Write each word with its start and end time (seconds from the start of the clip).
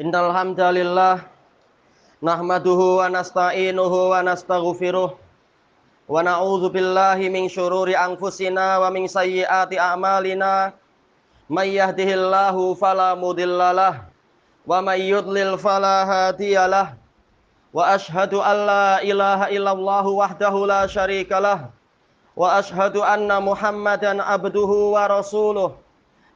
Innal 0.00 0.32
hamdalillah 0.32 1.28
nahmaduhu 2.24 3.04
wa 3.04 3.12
nasta'inuhu 3.12 4.16
wa 4.16 4.24
nastaghfiruh 4.24 5.12
wa 5.12 6.24
na'udzu 6.24 6.72
billahi 6.72 7.28
min 7.28 7.52
syururi 7.52 7.92
anfusina 7.92 8.80
wa 8.80 8.88
min 8.88 9.04
sayyiati 9.04 9.76
a'malina. 9.76 10.72
May 11.52 11.76
yahdihillahu 11.76 12.80
fala 12.80 13.12
mudhillalah 13.12 14.08
wa 14.64 14.80
may 14.80 15.04
yudlil 15.04 15.60
fala 15.60 16.08
hadiyalah 16.08 16.96
wa 17.68 17.92
ashhadu 17.92 18.40
an 18.40 18.56
la 18.56 18.88
ilaha 19.04 19.52
illallah 19.52 20.06
wahdahu 20.08 20.64
la 20.64 20.88
syarikalah 20.88 21.68
wa 22.32 22.56
ashhadu 22.56 23.04
anna 23.04 23.36
muhammadan 23.36 24.16
abduhu 24.24 24.96
wa 24.96 25.12
rasuluh 25.12 25.76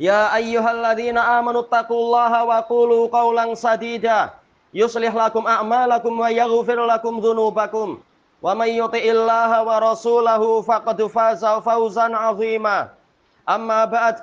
يا 0.00 0.36
أيها 0.36 0.70
الذين 0.72 1.18
آمنوا 1.18 1.60
اتقوا 1.60 2.00
الله 2.04 2.44
وقولوا 2.44 3.08
قولا 3.08 3.54
سديدا 3.54 4.30
يصلح 4.74 5.14
لكم 5.14 5.46
أعمالكم 5.46 6.20
ويغفر 6.20 6.86
لكم 6.86 7.20
ذنوبكم 7.20 7.98
ومن 8.42 8.68
يطع 8.68 8.98
الله 8.98 9.50
ورسوله 9.64 10.62
فقد 10.62 11.02
فاز 11.06 11.44
فوزا 11.44 12.16
عظيما 12.16 12.88
أما 13.48 13.84
بعد 13.84 14.16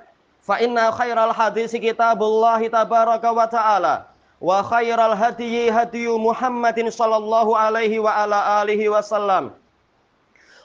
فإن 0.43 0.91
خير 0.91 1.23
الحديث 1.25 1.75
كتاب 1.75 2.23
الله 2.23 2.67
تبارك 2.67 3.23
وتعالى 3.23 4.03
وخير 4.41 5.05
الهدي 5.05 5.71
هدي 5.71 6.07
محمد 6.09 6.89
صلى 6.89 7.17
الله 7.17 7.57
عليه 7.57 7.99
وعلى 7.99 8.61
آله 8.63 8.89
وسلم 8.89 9.51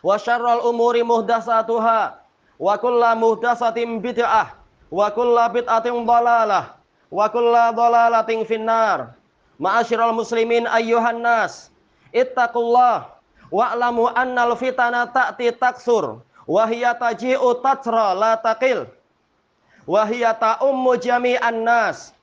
وشر 0.03 0.53
الأمور 0.55 1.05
مهدساتها 1.05 2.15
وكل 2.61 3.03
مهدسة 3.17 3.75
بدعة 3.77 4.56
wa 4.92 5.08
kulla 5.12 5.50
bid'atin 5.52 6.06
dhalalah 6.08 6.76
wa 7.12 7.26
kulla 7.32 7.72
dhalalatin 7.76 8.44
finnar. 8.48 9.14
Ma'asyiral 9.58 10.14
muslimin 10.14 10.70
ayyuhan 10.70 11.18
nas 11.18 11.74
ittaqullah 12.14 13.10
wa'lamu 13.50 14.06
annal 14.14 14.53
fitana 14.53 15.09
ta'ti 15.09 15.50
taksur 15.58 16.22
wa 16.46 16.64
hiya 16.70 16.94
taji'u 16.94 17.58
tatra 17.66 18.14
la 18.14 18.38
taqil 18.38 18.86
wa 19.90 20.06
hiya 20.06 20.38
ta'ummu 20.38 20.94
jami'an 21.02 21.66
nas. 21.66 22.14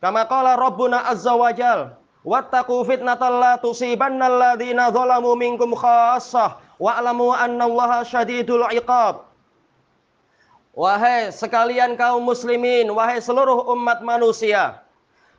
Kama 0.00 0.22
qala 0.30 0.54
rabbuna 0.56 1.02
azza 1.10 1.34
wa 1.34 1.50
jal 1.50 1.98
wattaqu 2.24 2.84
fitnatan 2.86 3.40
la 3.40 3.56
tusibanna 3.58 4.30
alladhina 4.30 4.92
zalamu 4.92 5.34
minkum 5.36 5.72
khassah 5.74 6.60
wa'lamu 6.78 7.32
anna 7.32 7.64
allaha 7.64 8.04
syadidul 8.04 8.64
iqab 8.72 9.24
Wahai 10.70 11.34
sekalian 11.34 11.98
kaum 11.98 12.22
muslimin, 12.22 12.86
wahai 12.94 13.18
seluruh 13.18 13.66
umat 13.74 14.06
manusia, 14.06 14.78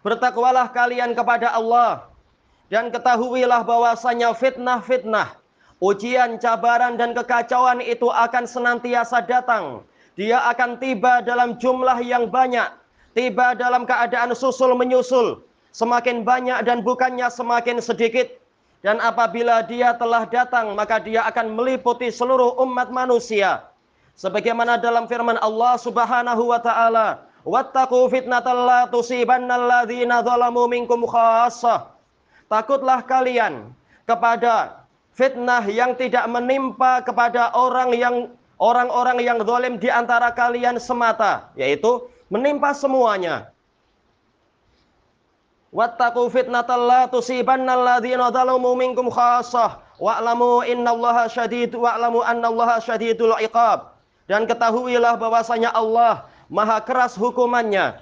bertakwalah 0.03 0.67
kalian 0.75 1.15
kepada 1.15 1.55
Allah 1.55 2.11
dan 2.67 2.91
ketahuilah 2.91 3.63
bahwasanya 3.63 4.35
fitnah-fitnah, 4.35 5.39
ujian, 5.79 6.35
cabaran 6.35 6.99
dan 6.99 7.15
kekacauan 7.15 7.79
itu 7.79 8.11
akan 8.11 8.43
senantiasa 8.43 9.23
datang. 9.23 9.87
Dia 10.19 10.43
akan 10.51 10.83
tiba 10.83 11.23
dalam 11.23 11.55
jumlah 11.55 12.03
yang 12.03 12.27
banyak, 12.27 12.67
tiba 13.15 13.55
dalam 13.55 13.87
keadaan 13.87 14.35
susul 14.35 14.75
menyusul, 14.75 15.39
semakin 15.71 16.27
banyak 16.27 16.59
dan 16.67 16.83
bukannya 16.83 17.31
semakin 17.31 17.79
sedikit. 17.79 18.27
Dan 18.83 18.99
apabila 18.99 19.63
dia 19.63 19.95
telah 19.95 20.27
datang, 20.27 20.75
maka 20.75 20.99
dia 20.99 21.23
akan 21.23 21.55
meliputi 21.55 22.11
seluruh 22.11 22.59
umat 22.67 22.91
manusia 22.91 23.70
sebagaimana 24.15 24.77
dalam 24.77 25.07
firman 25.07 25.37
Allah 25.39 25.77
Subhanahu 25.79 26.51
wa 26.51 26.59
taala 26.59 27.31
wattaqu 27.45 28.09
fitnatal 28.13 28.65
la 28.65 28.81
tusibannal 28.89 29.87
zalamu 29.89 30.69
minkum 30.69 31.05
khassah. 31.05 31.89
Takutlah 32.51 32.99
kalian 33.07 33.71
kepada 34.03 34.83
fitnah 35.15 35.63
yang 35.71 35.95
tidak 35.95 36.27
menimpa 36.27 36.99
kepada 37.01 37.55
orang 37.55 37.95
yang 37.95 38.15
orang-orang 38.59 39.23
yang 39.23 39.39
zalim 39.41 39.79
di 39.79 39.87
antara 39.87 40.29
kalian 40.35 40.77
semata 40.77 41.49
yaitu 41.55 42.11
menimpa 42.27 42.75
semuanya. 42.75 43.49
Wattaqu 45.71 46.27
fitnatal 46.27 46.83
la 46.83 47.01
tusibannal 47.07 47.87
ladzina 47.87 48.27
zalamu 48.27 48.75
minkum 48.75 49.07
khassah. 49.07 49.79
Wa'lamu 50.01 50.65
innallaha 50.65 51.29
syadid 51.29 51.77
wa'lamu 51.77 52.25
annallaha 52.25 52.81
syadidul 52.81 53.37
iqab 53.37 53.90
dan 54.31 54.47
ketahuilah 54.47 55.19
bahwasanya 55.19 55.75
Allah 55.75 56.23
maha 56.47 56.79
keras 56.79 57.19
hukumannya. 57.19 57.99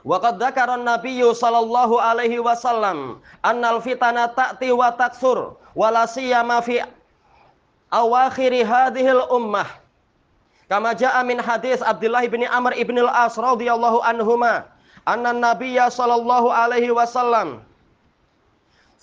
Waqad 0.00 0.40
dzakara 0.40 0.80
an-nabiyyu 0.80 1.36
sallallahu 1.36 2.00
alaihi 2.00 2.40
wasallam 2.40 3.20
annal 3.44 3.84
fitana 3.84 4.32
ta'ti 4.32 4.72
wa 4.72 4.88
taksur 4.96 5.60
wala 5.76 6.08
siyama 6.08 6.64
fi 6.64 6.80
awakhir 7.92 8.64
hadhil 8.64 9.20
ummah. 9.28 9.68
Kama 10.72 10.96
jaa 10.96 11.20
min 11.28 11.36
hadis 11.44 11.84
Abdullah 11.84 12.24
bin 12.32 12.48
Amr 12.48 12.72
ibn 12.80 12.96
al-As 13.04 13.36
radhiyallahu 13.36 14.00
anhuma 14.00 14.64
anna 15.04 15.36
nabiyya 15.36 15.92
sallallahu 15.92 16.48
alaihi 16.48 16.88
wasallam 16.88 17.60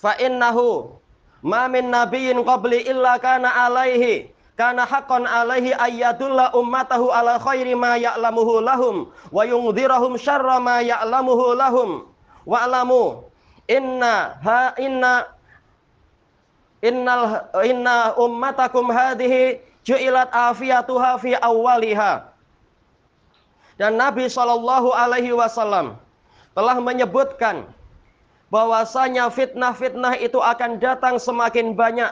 fa 0.02 0.18
innahu 0.18 0.98
ma 1.44 1.68
min 1.70 1.90
nabiyyin 1.92 2.42
qabli 2.42 2.82
illa 2.88 3.20
kana 3.22 3.52
alaihi 3.68 4.32
karena 4.58 4.82
hakon 4.82 5.22
alaihi 5.22 5.70
ayyadulla 5.70 6.50
ummatahu 6.50 7.14
ala 7.14 7.38
khairi 7.38 7.78
ma 7.78 7.94
ya'lamuhu 7.94 8.58
lahum 8.58 9.06
wa 9.30 9.46
yungdhirahum 9.46 10.18
syarra 10.18 10.58
ma 10.58 10.82
ya'lamuhu 10.82 11.54
lahum. 11.54 12.10
Wa 12.42 12.66
alamu 12.66 13.22
inna 13.70 14.34
ha 14.42 14.74
inna 14.74 15.30
innal 16.82 17.46
inna 17.62 18.18
ummatakum 18.18 18.90
hadhihi 18.90 19.62
ju'ilat 19.86 20.26
afiyatuha 20.34 21.22
fi 21.22 21.38
awwaliha. 21.38 22.26
Dan 23.78 23.94
Nabi 23.94 24.26
Shallallahu 24.26 24.90
alaihi 24.90 25.38
wasallam 25.38 25.94
telah 26.58 26.82
menyebutkan 26.82 27.62
bahwasanya 28.50 29.30
fitnah-fitnah 29.30 30.18
itu 30.18 30.42
akan 30.42 30.82
datang 30.82 31.14
semakin 31.22 31.78
banyak 31.78 32.10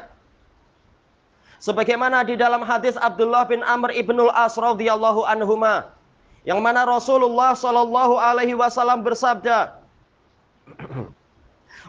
Sebagaimana 1.57 2.21
di 2.29 2.37
dalam 2.37 2.61
hadis 2.61 3.01
Abdullah 3.01 3.49
bin 3.49 3.65
Amr 3.65 3.93
ibnul 3.97 4.29
As 4.37 4.61
radhiyallahu 4.61 5.25
anhuma 5.25 5.89
yang 6.45 6.61
mana 6.61 6.85
Rasulullah 6.85 7.57
sallallahu 7.57 8.21
alaihi 8.21 8.55
wasallam 8.55 9.01
bersabda 9.03 9.81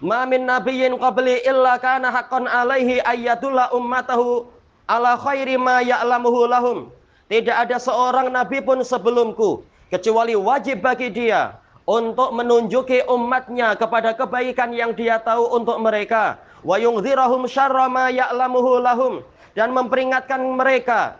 Ma 0.09 0.29
min 0.29 0.45
nabiyyin 0.45 0.93
qabli 1.01 1.41
illa 1.41 1.81
kana 1.81 2.13
haqqan 2.13 2.45
alaihi 2.45 3.01
ayyatulla 3.01 3.73
ummatahu 3.73 4.45
ala 4.85 5.17
khairi 5.17 5.57
ma 5.57 5.81
ya'lamuhu 5.81 6.45
lahum. 6.45 6.77
Tidak 7.33 7.51
ada 7.51 7.81
seorang 7.81 8.29
nabi 8.29 8.61
pun 8.61 8.85
sebelumku 8.85 9.65
kecuali 9.89 10.37
wajib 10.37 10.85
bagi 10.85 11.09
dia 11.09 11.57
untuk 11.89 12.29
menunjuki 12.29 13.09
umatnya 13.09 13.73
kepada 13.73 14.13
kebaikan 14.13 14.69
yang 14.71 14.93
dia 14.93 15.17
tahu 15.17 15.49
untuk 15.49 15.81
mereka. 15.81 16.37
Wa 16.61 16.77
yungzirahum 16.77 17.49
syarra 17.49 17.89
ma 17.89 18.13
ya'lamuhu 18.13 18.77
lahum 18.85 19.25
dan 19.57 19.73
memperingatkan 19.73 20.37
mereka 20.53 21.17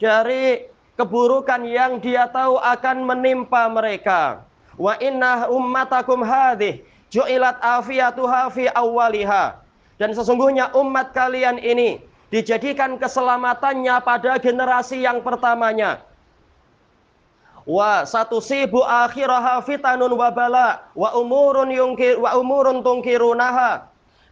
dari 0.00 0.64
keburukan 0.96 1.60
yang 1.68 2.00
dia 2.00 2.24
tahu 2.24 2.56
akan 2.56 3.04
menimpa 3.04 3.68
mereka. 3.68 4.40
Wa 4.80 4.96
inna 4.96 5.44
ummatakum 5.52 6.24
hadih 6.24 6.80
ju'ilat 7.12 7.60
afiyatuha 7.60 8.48
fi 8.48 8.72
awwaliha. 8.72 9.60
Dan 10.00 10.16
sesungguhnya 10.16 10.72
umat 10.72 11.12
kalian 11.12 11.60
ini 11.60 12.00
dijadikan 12.32 12.96
keselamatannya 12.96 13.96
pada 14.00 14.40
generasi 14.40 15.04
yang 15.04 15.20
pertamanya. 15.20 16.00
Wa 17.68 18.08
satu 18.08 18.40
sibu 18.40 18.80
akhiraha 18.84 19.60
fitanun 19.60 20.16
wa 20.16 20.32
bala 20.32 20.80
wa 20.96 21.12
umurun 21.12 21.68
yungkir 21.68 22.16
wa 22.16 22.32
umurun 22.40 22.80
tungkirunaha. 22.80 23.84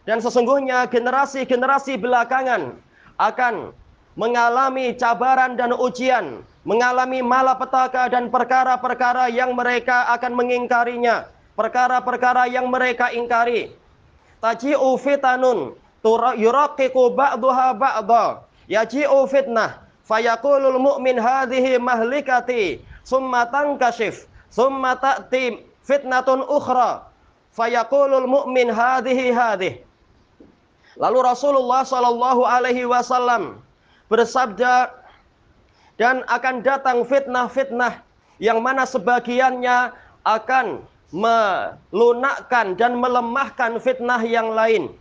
Dan 0.05 0.21
sesungguhnya 0.21 0.85
generasi-generasi 0.89 1.97
belakangan 1.97 2.84
akan 3.15 3.71
mengalami 4.15 4.95
cabaran 4.95 5.59
dan 5.59 5.75
ujian, 5.75 6.41
mengalami 6.63 7.19
malapetaka 7.19 8.07
dan 8.07 8.31
perkara-perkara 8.31 9.27
yang 9.31 9.53
mereka 9.53 10.07
akan 10.15 10.33
mengingkarinya 10.33 11.31
perkara-perkara 11.55 12.51
yang 12.51 12.67
mereka 12.67 13.09
ingkari. 13.15 13.71
Taji'u 14.43 14.99
fitanun 14.99 15.73
yuraqiqu 16.37 17.03
ba'daha 17.15 17.73
ba'dha. 17.73 18.25
Yaji'u 18.65 19.25
fitnah 19.29 19.81
fayaqulul 20.05 20.77
mu'min 20.77 21.17
hadhihi 21.21 21.77
mahlikati 21.77 22.81
summa 23.05 23.45
tankashif 23.49 24.25
summa 24.49 24.97
ta'ti 24.97 25.61
fitnatun 25.85 26.41
ukhra 26.45 27.09
fayaqulul 27.53 28.25
mu'min 28.25 28.69
hadhihi 28.73 29.29
hadhih. 29.33 29.84
Lalu 30.95 31.19
Rasulullah 31.27 31.83
Shallallahu 31.83 32.47
alaihi 32.47 32.87
wasallam 32.87 33.59
bersabda 34.07 34.95
dan 35.99 36.23
akan 36.27 36.63
datang 36.63 37.03
fitnah-fitnah 37.03 38.03
yang 38.39 38.59
mana 38.63 38.83
sebagiannya 38.87 39.91
akan 40.23 40.83
melunakkan 41.15 42.75
dan 42.75 42.99
melemahkan 42.99 43.79
fitnah 43.79 44.19
yang 44.23 44.51
lain. 44.51 44.91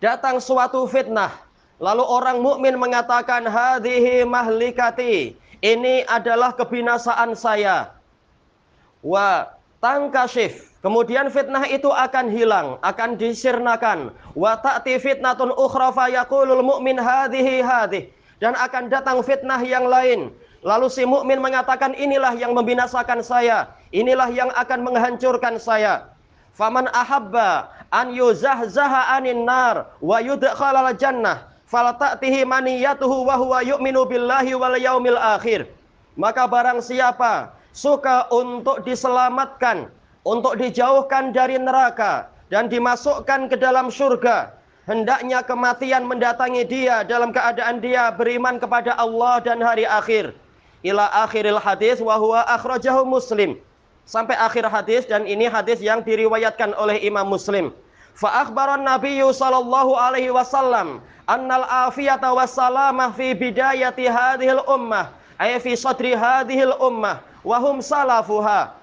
Datang 0.00 0.40
suatu 0.40 0.88
fitnah, 0.88 1.30
lalu 1.78 2.02
orang 2.02 2.40
mukmin 2.40 2.74
mengatakan 2.80 3.44
hadhihi 3.46 4.24
mahlikati, 4.24 5.36
ini 5.60 5.94
adalah 6.08 6.56
kebinasaan 6.56 7.36
saya. 7.36 7.92
Wa 9.04 9.52
tangkashif, 9.84 10.69
Kemudian 10.80 11.28
fitnah 11.28 11.68
itu 11.68 11.92
akan 11.92 12.32
hilang, 12.32 12.80
akan 12.80 13.20
disirnakan. 13.20 14.16
Wa 14.32 14.56
ta'ti 14.56 14.96
fitnatun 14.96 15.52
ukhra 15.52 15.92
fa 15.92 16.08
yaqulul 16.08 16.64
mu'min 16.64 16.96
hadhihi 16.96 17.60
hadhih. 17.60 18.08
Dan 18.40 18.56
akan 18.56 18.88
datang 18.88 19.20
fitnah 19.20 19.60
yang 19.60 19.84
lain. 19.84 20.32
Lalu 20.64 20.88
si 20.88 21.04
mukmin 21.04 21.40
mengatakan 21.40 21.92
inilah 21.92 22.32
yang 22.36 22.56
membinasakan 22.56 23.20
saya. 23.20 23.68
Inilah 23.92 24.32
yang 24.32 24.48
akan 24.56 24.80
menghancurkan 24.80 25.60
saya. 25.60 26.08
Faman 26.56 26.88
ahabba 26.96 27.68
an 27.92 28.16
yuzahzaha 28.16 29.16
anin 29.20 29.44
nar 29.44 29.92
wa 30.00 30.16
yudkhalal 30.20 30.92
jannah 30.96 31.48
falata'tihi 31.68 32.48
maniyatuhu 32.48 33.28
wa 33.28 33.36
huwa 33.36 33.60
yu'minu 33.60 34.08
billahi 34.08 34.56
wal 34.56 34.76
yaumil 34.80 35.20
akhir. 35.20 35.68
Maka 36.16 36.48
barang 36.48 36.80
siapa 36.80 37.54
suka 37.76 38.26
untuk 38.34 38.82
diselamatkan, 38.82 39.88
untuk 40.26 40.60
dijauhkan 40.60 41.32
dari 41.32 41.56
neraka 41.56 42.28
dan 42.52 42.68
dimasukkan 42.68 43.48
ke 43.48 43.56
dalam 43.56 43.88
surga, 43.88 44.52
hendaknya 44.84 45.40
kematian 45.40 46.04
mendatangi 46.04 46.66
dia 46.66 47.06
dalam 47.06 47.32
keadaan 47.32 47.80
dia 47.80 48.12
beriman 48.12 48.60
kepada 48.60 48.92
Allah 48.98 49.40
dan 49.40 49.62
hari 49.62 49.88
akhir. 49.88 50.36
Ila 50.80 51.08
akhiril 51.24 51.60
hadis 51.60 52.00
wa 52.00 52.16
huwa 52.16 52.40
akhrajahu 52.48 53.04
Muslim 53.04 53.60
sampai 54.08 54.34
akhir 54.34 54.64
hadis 54.66 55.04
dan 55.04 55.28
ini 55.28 55.46
hadis 55.46 55.78
yang 55.78 56.00
diriwayatkan 56.00 56.72
oleh 56.74 56.96
Imam 57.04 57.28
Muslim. 57.28 57.70
Fa 58.16 58.42
akhbaran 58.42 58.82
Nabiyyu 58.82 59.30
sallallahu 59.30 59.94
alaihi 59.94 60.32
wasallam 60.32 61.04
annal 61.30 61.64
afiyata 61.68 62.32
wassalamah 62.34 63.14
fi 63.14 63.36
bidayati 63.36 64.10
hadhil 64.10 64.64
ummah 64.66 65.14
ay 65.38 65.56
fi 65.62 65.78
sadri 65.78 66.16
hadhil 66.16 66.74
ummah 66.82 67.22
wa 67.46 67.56
hum 67.62 67.78
salafuha. 67.84 68.79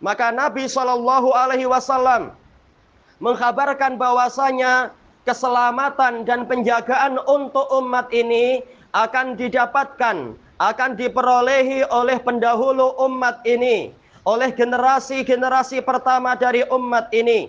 Maka 0.00 0.32
Nabi 0.32 0.64
sallallahu 0.64 1.36
alaihi 1.36 1.68
wasallam 1.68 2.32
mengkabarkan 3.20 4.00
bahwasanya 4.00 4.96
keselamatan 5.28 6.24
dan 6.24 6.48
penjagaan 6.48 7.20
untuk 7.28 7.68
umat 7.68 8.08
ini 8.08 8.64
akan 8.96 9.36
didapatkan, 9.36 10.34
akan 10.56 10.90
diperolehi 10.96 11.84
oleh 11.92 12.16
pendahulu 12.16 12.96
umat 13.04 13.44
ini 13.44 13.92
oleh 14.24 14.52
generasi-generasi 14.52 15.80
pertama 15.84 16.36
dari 16.36 16.64
umat 16.68 17.08
ini. 17.12 17.48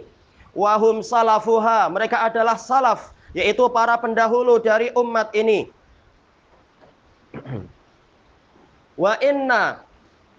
Wahum 0.52 1.00
salafuha, 1.00 1.88
mereka 1.88 2.28
adalah 2.28 2.60
salaf, 2.60 3.16
yaitu 3.32 3.64
para 3.72 3.96
pendahulu 3.96 4.60
dari 4.60 4.92
umat 4.96 5.32
ini. 5.32 5.72
Wa 9.02 9.16
inna 9.24 9.80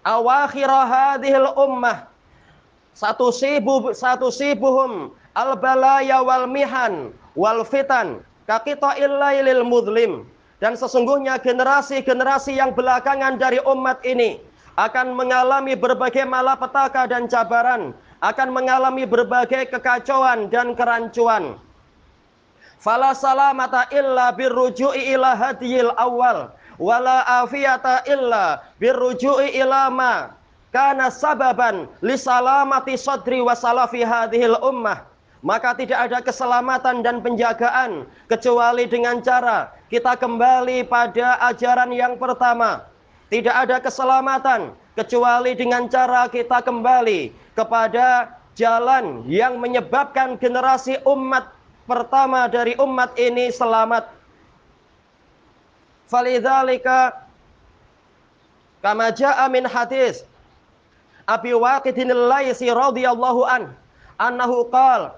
awakhira 0.03 0.87
hadhil 0.87 1.49
ummah. 1.57 2.07
Satu 2.93 3.33
sibu 3.33 3.91
satu 3.91 4.29
sibuhum. 4.29 5.11
Al 5.33 5.57
balaya 5.57 6.21
wal 6.21 6.45
mihan 6.45 7.09
wal 7.33 7.65
fitan. 7.65 8.21
Kakita 8.45 8.99
illailil 8.99 9.63
mudlim 9.63 10.27
dan 10.63 10.79
sesungguhnya 10.79 11.39
generasi-generasi 11.43 12.55
yang 12.55 12.71
belakangan 12.71 13.35
dari 13.35 13.59
umat 13.67 13.99
ini 14.07 14.39
akan 14.79 15.11
mengalami 15.11 15.75
berbagai 15.75 16.23
malapetaka 16.23 17.03
dan 17.05 17.27
cabaran, 17.27 17.91
akan 18.23 18.49
mengalami 18.49 19.03
berbagai 19.03 19.69
kekacauan 19.69 20.47
dan 20.47 20.71
kerancuan. 20.73 21.59
Fala 22.79 23.11
salamata 23.11 23.91
illa 23.91 24.31
birruju'i 24.31 25.15
ila 25.15 25.35
hadiyil 25.35 25.91
awal, 25.99 26.51
wala 26.81 27.25
afiyata 27.43 28.05
illa 28.09 28.61
birruju'i 28.79 29.57
ila 29.61 29.89
ma 29.89 30.33
kana 30.73 31.13
sababan 31.13 31.85
li 32.01 32.17
salamati 32.17 32.97
sadri 32.97 33.39
wa 33.41 33.53
salafi 33.53 34.01
hadhil 34.01 34.57
ummah. 34.61 35.05
Maka 35.43 35.75
tidak 35.75 36.07
ada 36.07 36.23
keselamatan 36.23 37.03
dan 37.03 37.19
penjagaan 37.19 38.07
kecuali 38.31 38.87
dengan 38.87 39.19
cara 39.19 39.75
kita 39.91 40.15
kembali 40.15 40.87
pada 40.87 41.35
ajaran 41.51 41.91
yang 41.91 42.15
pertama, 42.15 42.87
tidak 43.27 43.51
ada 43.51 43.77
keselamatan 43.83 44.71
kecuali 44.95 45.51
dengan 45.51 45.91
cara 45.91 46.31
kita 46.31 46.63
kembali 46.63 47.35
kepada 47.59 48.31
jalan 48.55 49.27
yang 49.27 49.59
menyebabkan 49.59 50.39
generasi 50.39 50.95
umat 51.03 51.51
pertama 51.91 52.47
dari 52.47 52.79
umat 52.79 53.11
ini 53.19 53.51
selamat. 53.51 54.07
Falidzalika 56.07 57.13
kama 58.81 59.11
jaa 59.11 59.47
min 59.49 59.65
hadis 59.65 60.23
Abi 61.27 61.53
Waqidin 61.55 62.11
al-Laisi 62.11 62.67
radhiyallahu 62.67 63.47
an 63.47 63.71
annahu 64.19 64.67
qala 64.67 65.15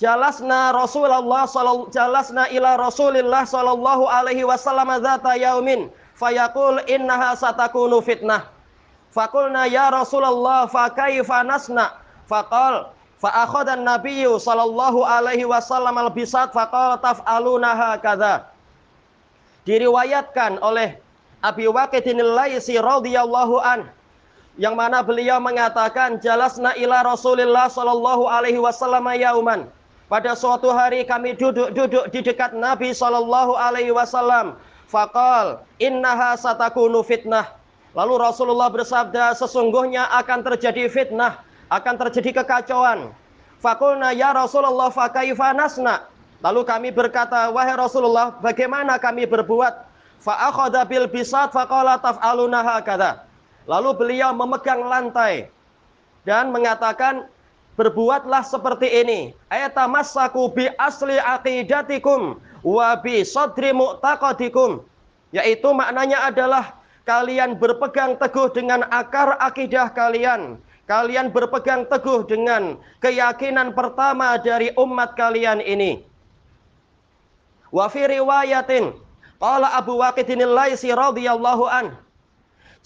jalasna 0.00 0.72
Rasulullah 0.72 1.44
sallallahu 1.44 1.92
jalasna 1.92 2.48
ila 2.48 2.80
Rasulillah 2.80 3.44
sallallahu 3.44 4.08
alaihi 4.08 4.46
wasallam 4.48 4.88
dzata 5.04 5.36
yaumin 5.36 5.92
fayaqul 6.16 6.80
innaha 6.88 7.36
satakunu 7.36 8.00
fitnah. 8.00 8.48
Fakulna 9.12 9.66
ya 9.68 9.88
Rasulullah 9.92 10.68
fa 10.68 10.88
kaifa 10.92 11.44
nasna? 11.44 11.96
Faqal 12.28 12.92
fa 13.20 13.28
akhadha 13.44 13.76
an-nabiyyu 13.76 14.36
sallallahu 14.40 15.04
alaihi 15.04 15.44
wasallam 15.48 15.96
al-bisat 15.98 16.52
faqala 16.56 17.00
taf'alunaha 17.04 18.00
kadza. 18.00 18.48
Diriwayatkan 19.66 20.62
oleh 20.62 21.00
Abi 21.42 21.70
Waqidin 21.70 22.18
al-Laisi 22.18 22.78
radhiyallahu 22.78 23.62
an 23.62 23.90
yang 24.58 24.74
mana 24.74 25.06
beliau 25.06 25.38
mengatakan 25.38 26.18
jalasna 26.18 26.74
ila 26.74 27.06
Rasulillah 27.06 27.70
sallallahu 27.70 28.26
alaihi 28.26 28.58
wasallam 28.58 29.06
yauman. 29.14 29.70
Pada 30.08 30.32
suatu 30.34 30.72
hari 30.72 31.04
kami 31.04 31.36
duduk-duduk 31.36 32.10
di 32.10 32.24
dekat 32.24 32.56
Nabi 32.56 32.96
sallallahu 32.96 33.54
alaihi 33.54 33.92
wasallam 33.92 34.56
Fakal 34.88 35.68
innaha 35.76 36.32
satakunu 36.40 37.04
fitnah. 37.04 37.52
Lalu 37.92 38.24
Rasulullah 38.24 38.72
bersabda 38.72 39.36
sesungguhnya 39.36 40.08
akan 40.16 40.40
terjadi 40.40 40.88
fitnah, 40.88 41.44
akan 41.68 41.94
terjadi 42.08 42.40
kekacauan. 42.40 43.12
Fakulna 43.60 44.16
ya 44.16 44.32
Rasulullah 44.32 44.88
fakaifa 44.88 45.52
nasna. 45.52 46.08
Lalu 46.38 46.62
kami 46.62 46.88
berkata, 46.94 47.50
wahai 47.50 47.74
Rasulullah, 47.74 48.34
bagaimana 48.38 48.94
kami 48.98 49.26
berbuat? 49.26 49.90
Fa'akhadha 50.22 50.86
bil 50.86 51.10
bisat 51.10 51.50
faqala 51.50 51.98
taf'aluna 51.98 52.62
hakadha. 52.62 53.26
Lalu 53.66 53.90
beliau 53.94 54.30
memegang 54.34 54.86
lantai 54.86 55.50
dan 56.22 56.50
mengatakan, 56.54 57.26
berbuatlah 57.78 58.42
seperti 58.42 58.90
ini. 58.90 59.20
Ayatamassaku 59.54 60.50
bi 60.50 60.66
asli 60.82 61.14
aqidatikum 61.22 62.42
wa 62.66 62.98
bi 62.98 63.22
sadri 63.22 63.70
mu'taqadikum 63.70 64.82
yaitu 65.30 65.70
maknanya 65.70 66.26
adalah 66.26 66.74
kalian 67.06 67.54
berpegang 67.54 68.18
teguh 68.18 68.50
dengan 68.50 68.82
akar 68.90 69.38
akidah 69.38 69.94
kalian. 69.94 70.58
Kalian 70.88 71.28
berpegang 71.28 71.84
teguh 71.84 72.24
dengan 72.24 72.80
keyakinan 73.04 73.76
pertama 73.76 74.40
dari 74.40 74.72
umat 74.74 75.14
kalian 75.14 75.60
ini. 75.60 76.07
Wa 77.72 77.88
fi 77.88 78.06
riwayatin 78.08 78.96
qala 79.40 79.76
Abu 79.76 79.98
Waqidin 80.00 80.42
Laisi 80.48 80.88
radhiyallahu 80.92 81.68
an 81.68 81.96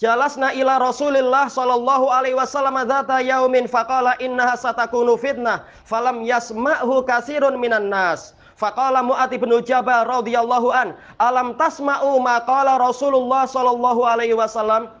Jalasna 0.01 0.51
ila 0.57 0.83
Rasulillah 0.83 1.47
sallallahu 1.47 2.11
alaihi 2.11 2.35
wasallam 2.35 2.75
dzata 2.83 3.23
yaumin 3.23 3.71
faqala 3.71 4.19
innaha 4.19 4.57
satakunu 4.59 5.15
fitnah 5.15 5.63
falam 5.87 6.27
yasma'hu 6.27 7.07
kasirun 7.07 7.55
minan 7.55 7.87
nas. 7.87 8.35
Faqala 8.59 8.99
Mu'adz 8.99 9.31
bin 9.37 9.53
Jabal 9.63 10.03
radhiyallahu 10.03 10.75
an, 10.75 10.97
"Alam 11.23 11.55
tasma'u 11.55 12.19
ma 12.19 12.43
qala 12.43 12.75
Rasulullah 12.81 13.47
sallallahu 13.47 14.03
alaihi 14.03 14.35
wasallam?" 14.35 14.91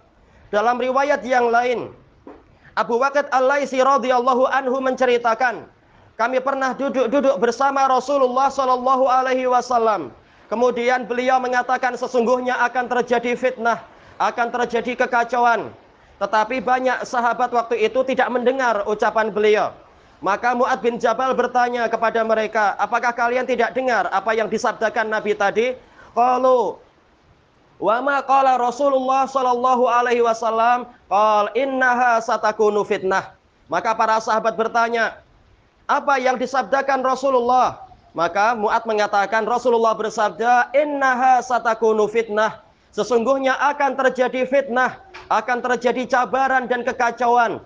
Dalam 0.53 0.77
riwayat 0.77 1.25
yang 1.25 1.49
lain, 1.49 1.91
Abu 2.77 3.01
Waqid 3.01 3.27
Al-Laisi 3.33 3.81
radhiyallahu 3.81 4.45
anhu 4.49 4.77
menceritakan, 4.79 5.67
kami 6.19 6.37
pernah 6.39 6.77
duduk-duduk 6.77 7.41
bersama 7.41 7.89
Rasulullah 7.89 8.49
sallallahu 8.53 9.05
alaihi 9.09 9.49
wasallam. 9.49 10.13
Kemudian 10.51 11.09
beliau 11.09 11.41
mengatakan 11.41 11.97
sesungguhnya 11.97 12.53
akan 12.61 12.85
terjadi 12.85 13.33
fitnah 13.33 13.81
akan 14.21 14.47
terjadi 14.53 15.05
kekacauan. 15.05 15.71
Tetapi 16.21 16.61
banyak 16.63 17.03
sahabat 17.03 17.49
waktu 17.51 17.83
itu 17.83 17.99
tidak 18.05 18.29
mendengar 18.31 18.85
ucapan 18.87 19.33
beliau. 19.33 19.73
Maka 20.23 20.55
Mu'ad 20.55 20.79
bin 20.79 20.95
Jabal 20.95 21.35
bertanya 21.35 21.91
kepada 21.91 22.23
mereka, 22.23 22.79
apakah 22.79 23.11
kalian 23.11 23.43
tidak 23.43 23.75
dengar 23.75 24.07
apa 24.07 24.31
yang 24.31 24.47
disabdakan 24.47 25.11
Nabi 25.11 25.35
tadi? 25.35 25.75
Qalu 26.15 26.79
Wa 27.83 27.99
ma 27.99 28.23
qala 28.23 28.55
Rasulullah 28.55 29.27
sallallahu 29.27 29.91
alaihi 29.91 30.23
wasallam 30.23 30.87
qal 31.11 31.51
innaha 31.51 32.23
satakunu 32.23 32.87
fitnah. 32.87 33.35
Maka 33.67 33.91
para 33.91 34.15
sahabat 34.23 34.55
bertanya, 34.55 35.19
apa 35.87 36.15
yang 36.19 36.39
disabdakan 36.39 37.03
Rasulullah? 37.03 37.83
Maka 38.13 38.53
Mu'ad 38.53 38.85
mengatakan 38.85 39.43
Rasulullah 39.43 39.97
bersabda, 39.97 40.69
innaha 40.77 41.41
satakunu 41.41 42.05
fitnah. 42.05 42.61
Sesungguhnya 42.93 43.57
akan 43.57 43.97
terjadi 43.97 44.45
fitnah, 44.45 45.01
akan 45.33 45.65
terjadi 45.65 46.05
cabaran 46.05 46.69
dan 46.69 46.85
kekacauan. 46.85 47.57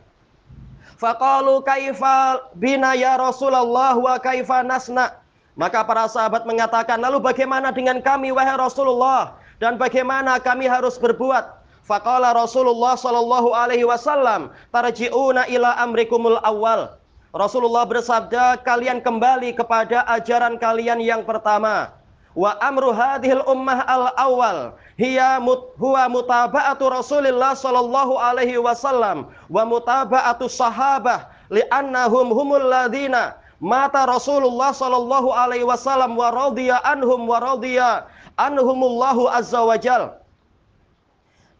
Faqalu 0.97 1.61
kaifa 1.67 2.47
bina 2.55 2.95
ya 2.95 3.19
Rasulullah 3.19 3.93
wa 3.99 4.15
kaifa 4.17 4.63
nasna. 4.63 5.19
Maka 5.59 5.83
para 5.83 6.07
sahabat 6.07 6.47
mengatakan, 6.47 7.03
lalu 7.03 7.19
bagaimana 7.19 7.75
dengan 7.75 7.99
kami 7.99 8.31
wahai 8.31 8.55
Rasulullah 8.55 9.35
dan 9.59 9.75
bagaimana 9.75 10.39
kami 10.39 10.69
harus 10.69 10.95
berbuat? 10.95 11.59
Faqala 11.83 12.31
Rasulullah 12.31 12.95
sallallahu 12.95 13.51
alaihi 13.51 13.83
wasallam, 13.83 14.53
tarji'una 14.71 15.49
ila 15.51 15.75
amrikumul 15.81 16.39
awal. 16.45 16.95
Rasulullah 17.37 17.85
bersabda, 17.85 18.65
kalian 18.65 18.99
kembali 18.99 19.53
kepada 19.53 20.01
ajaran 20.09 20.57
kalian 20.57 20.97
yang 20.97 21.21
pertama. 21.21 21.93
Wa 22.37 22.53
amru 22.61 22.93
hadhil 22.93 23.41
ummah 23.49 23.81
al 23.89 24.13
awal 24.13 24.57
hiya 24.93 25.41
mut, 25.41 25.73
huwa 25.81 26.05
mutaba'atu 26.05 26.85
Rasulillah 26.85 27.57
sallallahu 27.57 28.13
alaihi 28.21 28.61
wasallam 28.61 29.29
wa 29.49 29.63
mutaba'atu 29.65 30.45
sahabah 30.45 31.33
li'annahum 31.49 32.29
humul 32.29 32.61
ladina 32.61 33.41
mata 33.57 34.05
Rasulullah 34.05 34.69
sallallahu 34.69 35.33
alaihi 35.33 35.65
wasallam 35.65 36.13
wa 36.13 36.29
radiya 36.29 36.77
anhum 36.85 37.25
wa 37.25 37.41
radiya 37.41 38.05
anhumullahu 38.37 39.25
azza 39.33 39.65
wajal. 39.65 40.21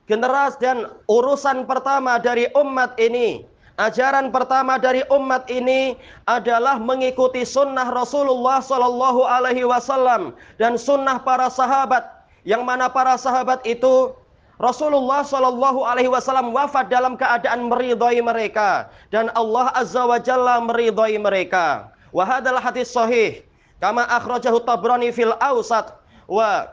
Generasi 0.05 0.61
dan 0.61 0.77
urusan 1.09 1.65
pertama 1.65 2.21
dari 2.21 2.47
umat 2.53 2.95
ini 3.01 3.43
Ajaran 3.77 4.33
pertama 4.33 4.81
dari 4.81 5.05
umat 5.13 5.45
ini 5.53 5.93
adalah 6.25 6.81
mengikuti 6.81 7.45
sunnah 7.45 7.93
Rasulullah 7.93 8.57
Sallallahu 8.57 9.21
Alaihi 9.21 9.69
Wasallam 9.69 10.33
dan 10.57 10.81
sunnah 10.81 11.21
para 11.21 11.45
sahabat. 11.45 12.01
Yang 12.41 12.65
mana 12.65 12.89
para 12.89 13.13
sahabat 13.21 13.61
itu 13.69 14.17
Rasulullah 14.57 15.21
Sallallahu 15.21 15.85
Alaihi 15.85 16.09
Wasallam 16.09 16.57
wafat 16.57 16.89
dalam 16.89 17.13
keadaan 17.13 17.69
meridhoi 17.69 18.17
mereka 18.17 18.89
dan 19.13 19.29
Allah 19.37 19.69
Azza 19.77 20.09
wa 20.09 20.17
Jalla 20.17 20.57
meridhoi 20.65 21.21
mereka. 21.21 21.93
Wahadalah 22.09 22.65
hadis 22.65 22.89
sahih 22.89 23.45
kama 23.77 24.09
akhrajahu 24.09 24.57
Tabrani 24.65 25.13
fil 25.13 25.37
Awsat 25.37 25.93
wa 26.25 26.65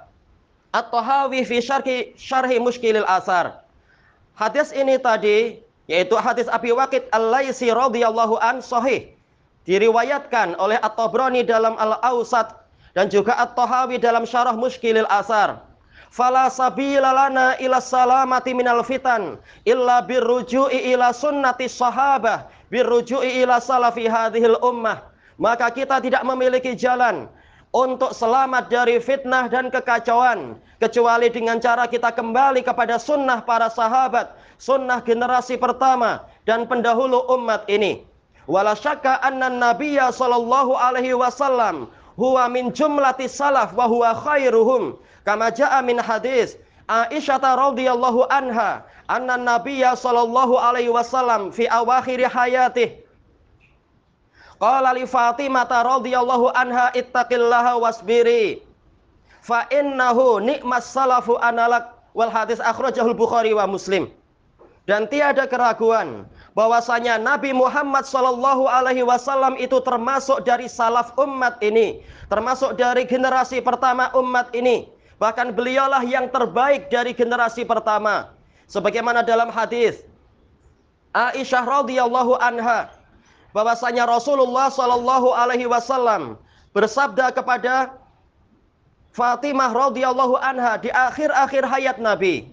At-Tahawi 0.72 1.44
fi 1.44 1.60
syarhi 1.60 2.16
syarhi 2.16 2.56
muskilil 2.56 3.04
asar. 3.04 3.60
Hadis 4.40 4.72
ini 4.72 4.96
tadi 4.96 5.63
yaitu 5.90 6.16
hadis 6.16 6.48
Abi 6.48 6.72
Waqid 6.72 7.08
Al-Laisi 7.12 7.68
radhiyallahu 7.68 8.40
an 8.40 8.64
sahih 8.64 9.12
diriwayatkan 9.68 10.56
oleh 10.60 10.76
At-Tabrani 10.80 11.44
dalam 11.44 11.76
Al-Awsat 11.76 12.52
dan 12.92 13.08
juga 13.10 13.36
At-Tahawi 13.40 14.00
dalam 14.00 14.24
Syarah 14.24 14.54
Mushkilil 14.56 15.08
Asar. 15.08 15.60
Fala 16.14 16.46
sabila 16.46 17.10
lana 17.10 17.58
ila 17.58 17.82
salamati 17.82 18.54
minal 18.54 18.86
fitan 18.86 19.34
illa 19.66 19.98
birruju'i 19.98 20.94
ila 20.94 21.10
sunnati 21.10 21.66
sahabah 21.66 22.46
birruju'i 22.70 23.42
ila 23.42 23.58
salafi 23.58 24.06
hadhil 24.06 24.54
ummah. 24.62 25.10
Maka 25.34 25.74
kita 25.74 25.98
tidak 25.98 26.22
memiliki 26.22 26.78
jalan 26.78 27.26
untuk 27.74 28.14
selamat 28.14 28.70
dari 28.70 29.02
fitnah 29.02 29.50
dan 29.50 29.66
kekacauan 29.66 30.54
kecuali 30.78 31.26
dengan 31.26 31.58
cara 31.58 31.90
kita 31.90 32.14
kembali 32.14 32.62
kepada 32.62 33.02
sunnah 33.02 33.42
para 33.42 33.66
sahabat, 33.66 34.30
sunnah 34.64 35.04
generasi 35.04 35.60
pertama 35.60 36.24
dan 36.48 36.64
pendahulu 36.64 37.20
umat 37.36 37.68
ini. 37.68 38.00
Wala 38.48 38.72
syakka 38.72 39.20
anna 39.20 39.52
nabiyya 39.52 40.08
sallallahu 40.12 40.72
alaihi 40.76 41.12
wasallam 41.12 41.88
huwa 42.16 42.48
min 42.48 42.72
jumlati 42.72 43.28
salaf 43.28 43.76
wa 43.76 43.84
huwa 43.88 44.16
khairuhum 44.16 44.96
kama 45.24 45.52
jaa 45.52 45.80
min 45.84 46.00
hadis 46.00 46.56
Aisyah 46.84 47.40
radhiyallahu 47.40 48.28
anha 48.28 48.84
anna 49.08 49.40
nabiyya 49.40 49.96
sallallahu 49.96 50.60
alaihi 50.60 50.92
wasallam 50.92 51.48
fi 51.52 51.64
awakhir 51.68 52.20
hayatih 52.28 53.04
Qala 54.60 54.94
li 54.94 55.04
Fatimah 55.04 55.66
radhiyallahu 55.68 56.54
anha 56.54 56.88
ittaqillaha 56.94 57.76
wasbiri. 57.76 58.62
Fa 59.44 59.66
innahu 59.68 60.40
nikmas 60.40 60.88
salafu 60.88 61.36
analak 61.36 61.90
wal 62.16 62.30
hadis 62.30 62.62
akhrajahul 62.62 63.12
Bukhari 63.18 63.52
wa 63.52 63.66
Muslim. 63.66 64.08
Dan 64.84 65.08
tiada 65.08 65.48
keraguan 65.48 66.28
bahwasanya 66.52 67.16
Nabi 67.16 67.56
Muhammad 67.56 68.04
sallallahu 68.04 68.68
alaihi 68.68 69.00
wasallam 69.00 69.56
itu 69.56 69.80
termasuk 69.80 70.44
dari 70.44 70.68
salaf 70.68 71.16
umat 71.16 71.56
ini, 71.64 72.04
termasuk 72.28 72.76
dari 72.76 73.08
generasi 73.08 73.64
pertama 73.64 74.12
umat 74.12 74.52
ini. 74.52 74.92
Bahkan 75.16 75.56
beliaulah 75.56 76.04
yang 76.04 76.28
terbaik 76.28 76.92
dari 76.92 77.16
generasi 77.16 77.64
pertama. 77.64 78.36
Sebagaimana 78.68 79.24
dalam 79.24 79.48
hadis 79.48 80.04
Aisyah 81.14 81.64
radhiyallahu 81.64 82.36
anha 82.42 82.90
bahwasanya 83.54 84.04
Rasulullah 84.04 84.66
Shallallahu 84.66 85.30
alaihi 85.30 85.70
wasallam 85.70 86.36
bersabda 86.74 87.30
kepada 87.30 87.94
Fatimah 89.14 89.70
radhiyallahu 89.70 90.34
anha 90.42 90.74
di 90.82 90.90
akhir-akhir 90.90 91.62
hayat 91.62 91.96
Nabi, 92.02 92.50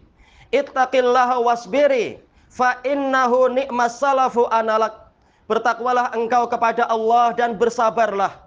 "Ittaqillaha 0.51 1.39
wasbiri 1.41 2.19
fa 2.51 2.77
innahu 2.83 3.51
ni'mas 3.51 3.97
salafu 3.97 4.47
analak." 4.51 5.09
Bertakwalah 5.49 6.15
engkau 6.15 6.47
kepada 6.47 6.87
Allah 6.87 7.35
dan 7.35 7.59
bersabarlah. 7.59 8.39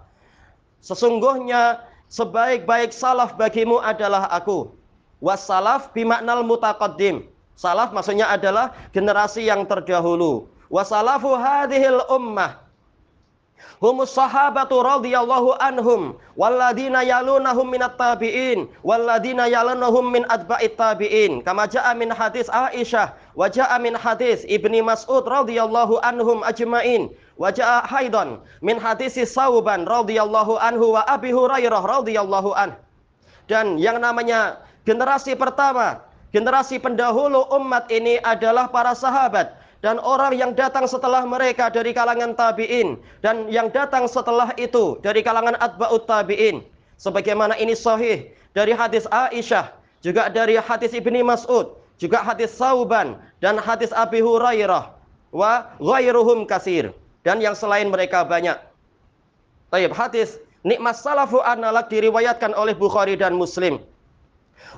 Sesungguhnya 0.81 1.85
sebaik-baik 2.09 2.89
salaf 2.89 3.37
bagimu 3.37 3.77
adalah 3.77 4.25
aku. 4.33 4.73
Wassalaf 5.21 5.93
bimaknal 5.93 6.41
mutaqaddim. 6.41 7.29
Salaf 7.53 7.93
maksudnya 7.93 8.25
adalah 8.25 8.73
generasi 8.89 9.45
yang 9.45 9.69
terdahulu 9.69 10.49
wasalafu 10.69 11.33
hadhil 11.37 12.01
ummah 12.09 12.64
humus 13.83 14.15
sahabatu 14.15 14.81
radhiyallahu 14.81 15.57
anhum 15.59 16.15
walladina 16.39 17.03
yalunahum 17.03 17.67
minat 17.69 17.95
tabi'in 17.99 18.69
walladina 18.81 19.45
yalunahum 19.51 20.11
min 20.11 20.23
adba'it 20.31 20.77
tabi'in. 20.79 21.43
Kama 21.43 21.67
ja'a 21.67 21.91
min 21.97 22.09
hadis 22.11 22.47
Aisyah 22.49 23.13
wa 23.35 23.51
ja'a 23.51 23.75
min 23.81 23.93
hadis 23.95 24.47
Ibni 24.47 24.79
Mas'ud 24.79 25.27
radhiyallahu 25.27 25.99
anhum 26.01 26.41
ajma'in 26.47 27.11
wa 27.35 27.51
ja'a 27.51 27.83
haidan 27.83 28.39
min 28.63 28.79
hadis 28.79 29.19
Sauban 29.27 29.83
radhiyallahu 29.83 30.55
anhu 30.59 30.95
wa 30.95 31.03
Abi 31.03 31.35
Hurairah 31.35 31.83
radhiyallahu 31.83 32.55
an 32.55 32.79
dan 33.51 33.75
yang 33.77 33.99
namanya 33.99 34.63
generasi 34.87 35.35
pertama 35.35 35.99
generasi 36.31 36.79
pendahulu 36.79 37.43
umat 37.59 37.91
ini 37.91 38.19
adalah 38.23 38.71
para 38.71 38.95
sahabat 38.95 39.51
dan 39.85 40.01
orang 40.01 40.33
yang 40.33 40.57
datang 40.57 40.89
setelah 40.89 41.21
mereka 41.29 41.69
dari 41.69 41.93
kalangan 41.93 42.33
tabi'in 42.33 42.97
dan 43.21 43.45
yang 43.53 43.69
datang 43.69 44.09
setelah 44.09 44.49
itu 44.57 44.97
dari 45.05 45.21
kalangan 45.21 45.53
atba'ut 45.61 46.09
tabi'in 46.09 46.65
sebagaimana 46.97 47.53
ini 47.61 47.77
sahih 47.77 48.33
dari 48.57 48.73
hadis 48.73 49.05
Aisyah 49.13 49.77
juga 50.01 50.33
dari 50.33 50.57
hadis 50.57 50.89
Ibni 50.97 51.21
Mas'ud 51.21 51.77
juga 52.01 52.25
hadis 52.25 52.49
Sauban 52.57 53.21
dan 53.39 53.61
hadis 53.61 53.93
Abi 53.93 54.25
Hurairah 54.25 54.95
wa 55.35 55.69
ghairuhum 55.77 56.49
kasir 56.49 56.91
dan 57.25 57.41
yang 57.41 57.57
selain 57.57 57.89
mereka 57.89 58.23
banyak. 58.23 58.55
Taib 59.73 59.91
hadis 59.91 60.37
nikmat 60.61 60.95
salafu 60.95 61.41
analak 61.41 61.91
diriwayatkan 61.91 62.53
oleh 62.53 62.77
Bukhari 62.77 63.19
dan 63.19 63.35
Muslim. 63.35 63.81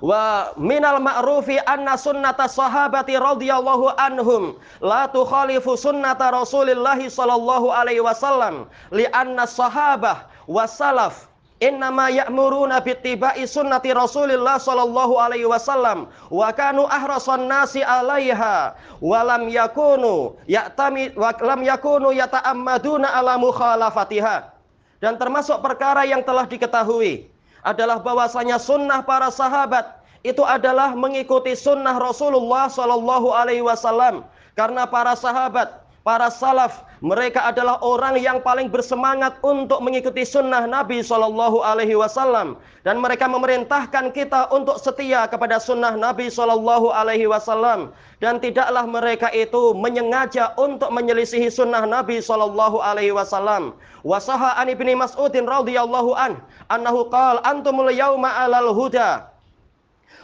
Wa 0.01 0.53
minal 0.61 1.01
ma'rufi 1.01 1.57
anna 1.65 1.97
sunnata 1.97 2.45
sahabati 2.45 3.17
radhiyallahu 3.17 3.97
anhum 3.97 4.53
la 4.77 5.09
tukhalifu 5.09 5.73
sunnata 5.73 6.29
Rasulillah 6.29 7.01
sallallahu 7.01 7.73
alaihi 7.73 8.05
wasallam 8.05 8.69
li 8.93 9.09
anna 9.09 9.49
sahabah 9.49 10.29
wa 10.45 10.69
salaf 10.69 11.25
innama 11.57 12.13
ya'muruna 12.13 12.77
bittiba'i 12.85 13.49
sunnati 13.49 13.89
Rasulillah 13.89 14.61
sallallahu 14.61 15.17
alaihi 15.17 15.49
wasallam 15.49 16.05
wa 16.29 16.53
kanu 16.53 16.85
ahrasan 16.85 17.49
nasi 17.49 17.81
'alaiha 17.81 18.77
wa 19.01 19.19
lam 19.25 19.49
yakunu 19.49 20.37
ya'tami 20.45 21.17
wa 21.17 21.33
lam 21.41 21.61
yakunu 21.65 22.13
yata'ammaduna 22.13 23.17
ala 23.17 23.41
mukhalafatiha. 23.41 24.53
Dan 25.01 25.17
termasuk 25.17 25.61
perkara 25.61 26.05
yang 26.09 26.21
telah 26.25 26.45
diketahui 26.49 27.29
adalah 27.63 28.01
bahwasanya 28.01 28.59
sunnah 28.59 29.01
para 29.01 29.31
sahabat 29.31 29.97
itu 30.27 30.43
adalah 30.43 30.91
mengikuti 30.91 31.55
sunnah 31.55 31.95
Rasulullah 31.95 32.67
sallallahu 32.67 33.31
alaihi 33.31 33.63
wasallam. 33.63 34.27
Karena 34.57 34.89
para 34.89 35.15
sahabat 35.15 35.86
para 36.07 36.31
salaf 36.31 36.87
mereka 37.03 37.45
adalah 37.45 37.77
orang 37.85 38.17
yang 38.17 38.41
paling 38.41 38.73
bersemangat 38.73 39.37
untuk 39.45 39.85
mengikuti 39.85 40.25
sunnah 40.25 40.65
Nabi 40.65 41.05
Shallallahu 41.05 41.61
Alaihi 41.61 41.93
Wasallam. 41.93 42.57
Dan 42.81 42.97
mereka 43.03 43.29
memerintahkan 43.29 44.15
kita 44.17 44.49
untuk 44.49 44.81
setia 44.81 45.29
kepada 45.29 45.61
sunnah 45.61 45.93
Nabi 45.93 46.33
Shallallahu 46.33 46.89
Alaihi 46.89 47.29
Wasallam. 47.29 47.93
Dan 48.17 48.41
tidaklah 48.41 48.89
mereka 48.89 49.29
itu 49.29 49.77
menyengaja 49.77 50.57
untuk 50.57 50.89
menyelisihi 50.89 51.53
sunnah 51.53 51.85
Nabi 51.85 52.17
Shallallahu 52.17 52.81
Alaihi 52.81 53.13
Wasallam. 53.13 53.77
Wasaha 54.01 54.57
an 54.57 54.73
ibni 54.73 54.97
Mas'udin 54.97 55.45
radhiyallahu 55.45 56.17
an 56.17 56.41
annahu 56.73 57.13
qal 57.13 57.37
antumul 57.45 57.93
yauma 57.93 58.41
alal 58.41 58.73
huda. 58.73 59.29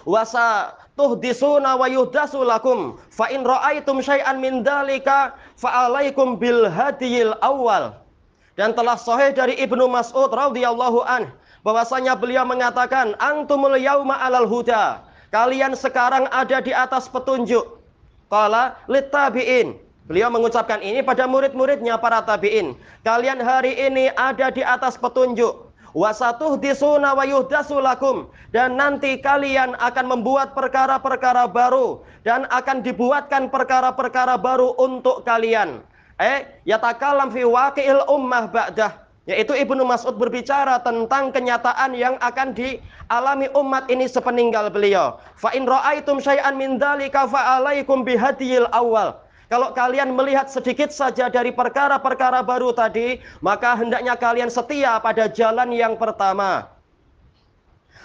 Wasa 0.09 0.73
tuhdisuna 0.99 1.75
wa 1.77 1.87
yuhdasu 1.89 2.41
lakum. 2.45 2.97
Fa 3.09 3.29
in 3.33 3.45
ra'aitum 3.45 4.01
syai'an 4.01 4.37
min 4.37 4.61
dalika 4.61 5.33
fa 5.57 5.89
alaikum 5.89 6.37
bil 6.37 6.69
hadiyil 6.69 7.33
awal 7.41 7.97
dan 8.53 8.73
telah 8.77 8.97
sahih 8.97 9.33
dari 9.33 9.57
Ibnu 9.57 9.89
Mas'ud 9.89 10.29
radhiyallahu 10.29 11.01
an 11.05 11.33
bahwasanya 11.65 12.13
beliau 12.13 12.45
mengatakan 12.45 13.17
antumul 13.17 13.77
yauma 13.77 14.19
alal 14.21 14.45
huda. 14.45 15.01
Kalian 15.33 15.73
sekarang 15.73 16.29
ada 16.29 16.61
di 16.61 16.69
atas 16.69 17.09
petunjuk. 17.09 17.81
Qala 18.29 18.77
litabiin 18.85 19.81
Beliau 20.03 20.27
mengucapkan 20.27 20.83
ini 20.83 20.99
pada 20.99 21.23
murid-muridnya 21.23 21.95
para 21.95 22.19
tabi'in. 22.19 22.75
Kalian 23.07 23.39
hari 23.39 23.71
ini 23.71 24.11
ada 24.19 24.51
di 24.51 24.59
atas 24.59 24.99
petunjuk 24.99 25.62
wasatuh 25.93 26.57
disuna 26.57 27.13
wa 27.13 27.25
lakum 27.81 28.29
dan 28.49 28.75
nanti 28.77 29.21
kalian 29.21 29.77
akan 29.77 30.05
membuat 30.09 30.57
perkara-perkara 30.57 31.45
baru 31.49 32.01
dan 32.25 32.49
akan 32.49 32.81
dibuatkan 32.81 33.53
perkara-perkara 33.53 34.35
baru 34.37 34.73
untuk 34.81 35.21
kalian. 35.23 35.85
Eh, 36.21 36.45
yatakalam 36.69 37.33
fi 37.33 37.41
waqi'il 37.41 38.05
ummah 38.05 38.45
ba'dah 38.49 39.03
yaitu 39.23 39.55
Ibnu 39.55 39.87
Mas'ud 39.87 40.19
berbicara 40.19 40.83
tentang 40.83 41.31
kenyataan 41.31 41.95
yang 41.95 42.19
akan 42.19 42.51
dialami 42.51 43.47
umat 43.55 43.87
ini 43.87 44.03
sepeninggal 44.03 44.67
beliau. 44.67 45.15
Fa 45.39 45.55
in 45.55 45.63
ra'aitum 45.63 46.19
syai'an 46.19 46.59
min 46.59 46.75
dzalika 46.75 47.23
fa 47.31 47.59
alaikum 47.59 48.03
bihadiyil 48.03 48.67
awal. 48.75 49.22
Kalau 49.51 49.75
kalian 49.75 50.15
melihat 50.15 50.47
sedikit 50.47 50.89
saja 50.89 51.27
dari 51.27 51.51
perkara-perkara 51.51 52.41
baru 52.41 52.71
tadi, 52.71 53.19
maka 53.43 53.75
hendaknya 53.75 54.15
kalian 54.15 54.49
setia 54.49 54.97
pada 55.03 55.27
jalan 55.27 55.69
yang 55.75 55.99
pertama. 55.99 56.67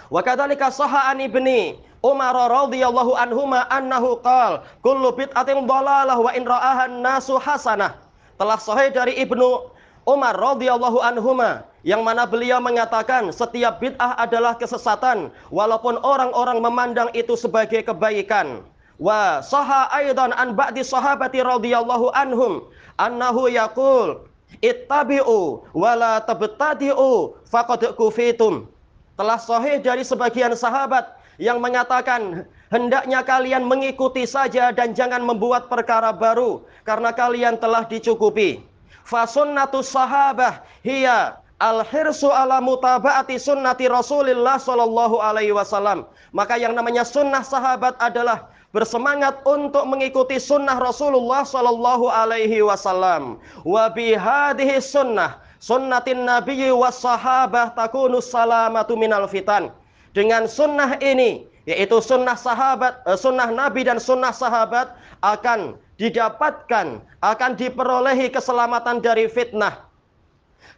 Wa 0.09 0.21
kadzalika 0.25 0.73
sahha 0.73 1.13
an 1.13 1.21
ibni 1.21 1.77
Umar 1.99 2.31
radhiyallahu 2.31 3.11
anhuma 3.19 3.67
annahu 3.67 4.23
qal 4.23 4.63
kullu 4.79 5.11
bid'atin 5.19 5.67
dhalalah 5.67 6.15
wa 6.15 6.31
in 6.31 6.47
ra'ahan 6.47 7.03
nasu 7.03 7.35
hasanah. 7.35 7.99
Telah 8.39 8.55
sahih 8.55 8.87
dari 8.95 9.19
Ibnu 9.19 9.67
Umar 10.07 10.31
radhiyallahu 10.39 11.03
anhuma 11.03 11.67
yang 11.83 12.07
mana 12.07 12.23
beliau 12.23 12.63
mengatakan 12.63 13.35
setiap 13.35 13.83
bid'ah 13.83 14.15
adalah 14.15 14.55
kesesatan 14.55 15.27
walaupun 15.51 15.99
orang-orang 15.99 16.63
memandang 16.63 17.11
itu 17.11 17.35
sebagai 17.35 17.83
kebaikan. 17.83 18.63
Wa 18.99 19.39
saha 19.39 19.87
aidan 19.95 20.35
an 20.35 20.59
ba'di 20.59 20.83
sahabati 20.83 21.39
radhiyallahu 21.39 22.11
anhum 22.11 22.67
annahu 22.99 23.47
yaqul 23.47 24.27
ittabi'u 24.59 25.63
wa 25.71 25.91
la 25.95 26.13
tabtadi'u 26.19 27.39
faqad 27.47 27.95
kufitum. 27.95 28.67
Telah 29.15 29.39
sahih 29.39 29.79
dari 29.79 30.03
sebagian 30.03 30.51
sahabat 30.51 31.15
yang 31.39 31.63
mengatakan 31.63 32.43
hendaknya 32.71 33.23
kalian 33.23 33.63
mengikuti 33.63 34.27
saja 34.27 34.75
dan 34.75 34.91
jangan 34.91 35.23
membuat 35.23 35.71
perkara 35.71 36.11
baru 36.11 36.67
karena 36.83 37.15
kalian 37.15 37.55
telah 37.55 37.87
dicukupi. 37.87 38.59
Fa 39.07 39.23
sunnatus 39.23 39.95
sahabah 39.95 40.59
hiya 40.83 41.39
al-hirsu 41.63 42.27
ala 42.31 42.59
mutaba'ati 42.59 43.39
sunnati 43.39 43.87
Rasulillah 43.87 44.59
sallallahu 44.59 45.23
alaihi 45.23 45.55
wasallam. 45.55 46.03
Maka 46.35 46.59
yang 46.59 46.75
namanya 46.75 47.07
sunnah 47.07 47.41
sahabat 47.43 47.95
adalah 47.99 48.47
bersemangat 48.69 49.41
untuk 49.49 49.85
mengikuti 49.89 50.37
sunnah 50.37 50.77
Rasulullah 50.77 51.41
Sallallahu 51.41 52.09
Alaihi 52.09 52.61
Wasallam. 52.61 53.41
Wa 53.65 53.89
bihadihi 53.89 54.77
sunnah 54.77 55.41
sunnatin 55.57 56.23
Nabi 56.23 56.69
was 56.71 57.01
sahabah 57.01 57.73
takunus 57.73 58.29
salamatu 58.29 58.95
minal 58.95 59.27
fitan. 59.27 59.73
Dengan 60.13 60.49
sunnah 60.49 60.97
ini, 61.01 61.45
yaitu 61.69 62.01
sunnah 62.01 62.33
sahabat, 62.33 62.97
eh, 63.05 63.17
sunnah 63.17 63.53
Nabi 63.53 63.85
dan 63.85 64.01
sunnah 64.01 64.33
sahabat 64.33 64.89
akan 65.21 65.77
didapatkan, 66.01 66.97
akan 67.21 67.51
diperolehi 67.53 68.33
keselamatan 68.33 69.05
dari 69.05 69.29
fitnah. 69.29 69.85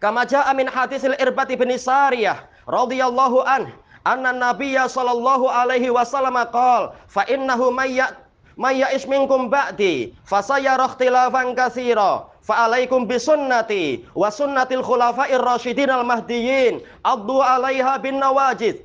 Kama 0.02 0.26
ja'a 0.26 0.52
min 0.58 0.66
hadisil 0.66 1.14
Irbat 1.22 1.54
bin 1.54 1.70
Sariyah 1.72 2.44
radhiyallahu 2.66 3.46
an 3.46 3.70
anna 4.04 4.34
nabiyya 4.34 4.90
sallallahu 4.90 5.46
alaihi 5.50 5.94
wasallam 5.94 6.34
qol 6.50 6.92
fa 7.08 7.22
innahu 7.30 7.70
mayya 7.70 8.18
mayya 8.58 8.90
isminkum 8.98 9.50
ba'di 9.50 10.14
fasayara 10.26 10.90
ikhtilafan 10.90 11.54
katsira 11.54 12.26
fa 12.42 12.66
alaikum 12.66 13.06
bi 13.06 13.22
sunnati 13.22 14.02
wa 14.18 14.34
sunnatil 14.34 14.82
khulafa'ir 14.82 15.42
rasyidin 15.42 15.90
al 15.94 16.02
mahdiyyin 16.04 16.82
addu 17.06 17.38
'alaiha 17.42 18.02
bin 18.02 18.18
nawajid 18.18 18.82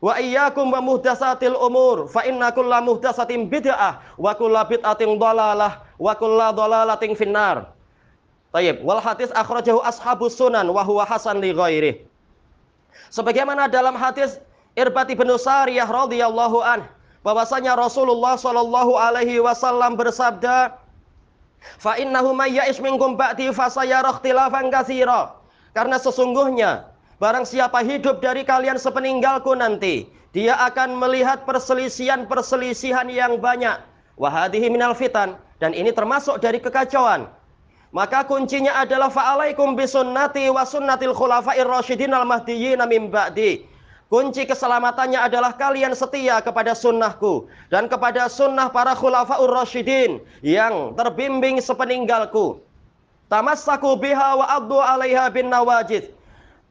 wa 0.00 0.16
iyyakum 0.18 0.72
wa 0.72 0.80
muhdatsatil 0.80 1.54
umur 1.54 2.08
fa 2.10 2.24
inna 2.26 2.50
kulla 2.50 2.80
muhdatsatin 2.82 3.46
bid'ah 3.46 4.00
wa 4.18 4.32
kulla 4.34 4.64
bid'atin 4.66 5.20
dhalalah 5.20 5.84
wa 6.00 6.12
kulla 6.16 6.56
dhalalatin 6.56 7.12
finnar. 7.12 7.68
Tayyib 8.50 8.82
wal 8.82 8.98
hadis 8.98 9.30
akhrajahu 9.30 9.78
ashabus 9.86 10.34
sunan 10.34 10.66
wa 10.72 10.82
huwa 10.82 11.06
hasan 11.06 11.38
li 11.38 11.54
ghairihi 11.54 12.09
Sebagaimana 13.10 13.66
dalam 13.66 13.98
hadis 13.98 14.38
Irbat 14.78 15.10
bin 15.10 15.26
Sariyah 15.26 15.86
radhiyallahu 15.86 16.62
an 16.62 16.86
bahwasanya 17.26 17.74
Rasulullah 17.74 18.38
sallallahu 18.38 18.96
alaihi 18.96 19.42
wasallam 19.42 19.98
bersabda 19.98 20.80
Fa 21.60 21.96
innahu 22.00 22.32
may 22.32 22.56
ya'ish 22.56 22.80
minkum 22.80 23.20
ba'di 23.20 23.52
ikhtilafan 23.52 24.72
katsira. 24.72 25.36
Karena 25.76 26.00
sesungguhnya 26.00 26.88
barang 27.20 27.44
siapa 27.44 27.84
hidup 27.84 28.24
dari 28.24 28.42
kalian 28.48 28.80
sepeninggalku 28.80 29.52
nanti, 29.52 30.08
dia 30.32 30.56
akan 30.56 30.96
melihat 30.96 31.44
perselisihan-perselisihan 31.44 33.06
yang 33.12 33.38
banyak. 33.38 33.76
Wa 34.16 34.28
hadhihi 34.28 34.72
minal 34.72 34.96
fitan 34.96 35.36
dan 35.60 35.76
ini 35.76 35.92
termasuk 35.92 36.40
dari 36.40 36.60
kekacauan. 36.60 37.28
Maka 37.90 38.22
kuncinya 38.22 38.78
adalah 38.78 39.10
fa'alaikum 39.10 39.74
bisunnati 39.74 40.46
wa 40.46 40.62
sunnatil 40.62 41.10
khulafa'ir 41.10 41.66
rasyidin 41.66 42.14
al 42.14 42.22
mahdiyyin 42.22 42.78
min 42.86 43.10
ba'di. 43.10 43.66
Kunci 44.10 44.46
keselamatannya 44.46 45.18
adalah 45.18 45.54
kalian 45.54 45.94
setia 45.94 46.42
kepada 46.42 46.74
sunnahku 46.74 47.46
dan 47.70 47.86
kepada 47.86 48.26
sunnah 48.26 48.70
para 48.70 48.94
khulafaur 48.94 49.50
rasyidin 49.50 50.18
yang 50.42 50.94
terbimbing 50.98 51.62
sepeninggalku. 51.62 52.58
Tamassaku 53.30 53.98
biha 53.98 54.38
wa 54.38 54.46
addu 54.58 54.78
'alaiha 54.78 55.30
bin 55.30 55.50
nawajid. 55.50 56.10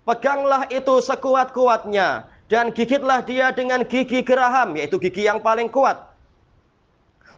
Peganglah 0.03 0.67
itu 0.71 0.99
sekuat-kuatnya 0.99 2.27
dan 2.51 2.75
gigitlah 2.75 3.23
dia 3.23 3.51
dengan 3.55 3.87
gigi 3.87 4.19
geraham 4.23 4.75
yaitu 4.75 4.99
gigi 4.99 5.27
yang 5.27 5.39
paling 5.39 5.71
kuat. 5.71 5.99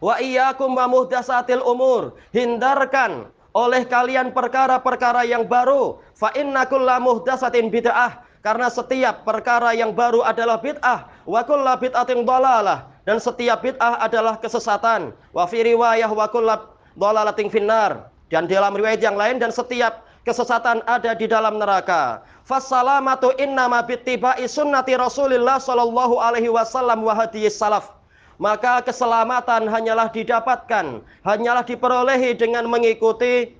Wa 0.02 0.18
iyyakum 0.18 0.74
wa 0.74 0.90
muhdatsatil 0.90 1.62
umur. 1.62 2.18
Hindarkan 2.34 3.30
oleh 3.52 3.84
kalian 3.84 4.32
perkara-perkara 4.32 5.28
yang 5.28 5.44
baru 5.44 6.00
fa 6.16 6.32
inna 6.36 6.64
kulla 6.68 7.00
muhdatsatin 7.00 7.68
bid'ah 7.68 8.24
karena 8.42 8.66
setiap 8.66 9.22
perkara 9.22 9.76
yang 9.76 9.94
baru 9.94 10.26
adalah 10.26 10.58
bid'ah 10.58 11.06
wa 11.28 11.40
kullu 11.46 11.72
bid'atin 11.78 12.26
dhalalah 12.26 12.92
dan 13.02 13.18
setiap 13.18 13.62
bid'ah 13.62 13.98
adalah 13.98 14.38
kesesatan. 14.38 15.10
Wa 15.34 15.46
fi 15.50 15.66
riwayah 15.66 16.10
wa 16.10 16.26
kullu 16.30 16.54
dhalalatin 16.94 17.50
finnar. 17.50 18.10
Dan 18.30 18.48
dalam 18.48 18.72
riwayat 18.72 19.02
yang 19.02 19.18
lain 19.18 19.42
dan 19.42 19.52
setiap 19.52 20.06
kesesatan 20.24 20.80
ada 20.86 21.12
di 21.12 21.26
dalam 21.28 21.58
neraka. 21.58 22.22
Fassalamatu 22.46 23.34
innama 23.38 23.82
bittiba'i 23.84 24.46
sunnati 24.46 24.96
Rasulillah 24.96 25.58
sallallahu 25.60 26.18
alaihi 26.18 26.48
wasallam 26.48 27.04
wa 27.04 27.12
hadis 27.12 27.58
salaf. 27.58 28.01
Maka 28.42 28.82
keselamatan 28.82 29.70
hanyalah 29.70 30.10
didapatkan, 30.10 30.98
hanyalah 31.22 31.62
diperolehi 31.62 32.34
dengan 32.34 32.66
mengikuti 32.66 33.54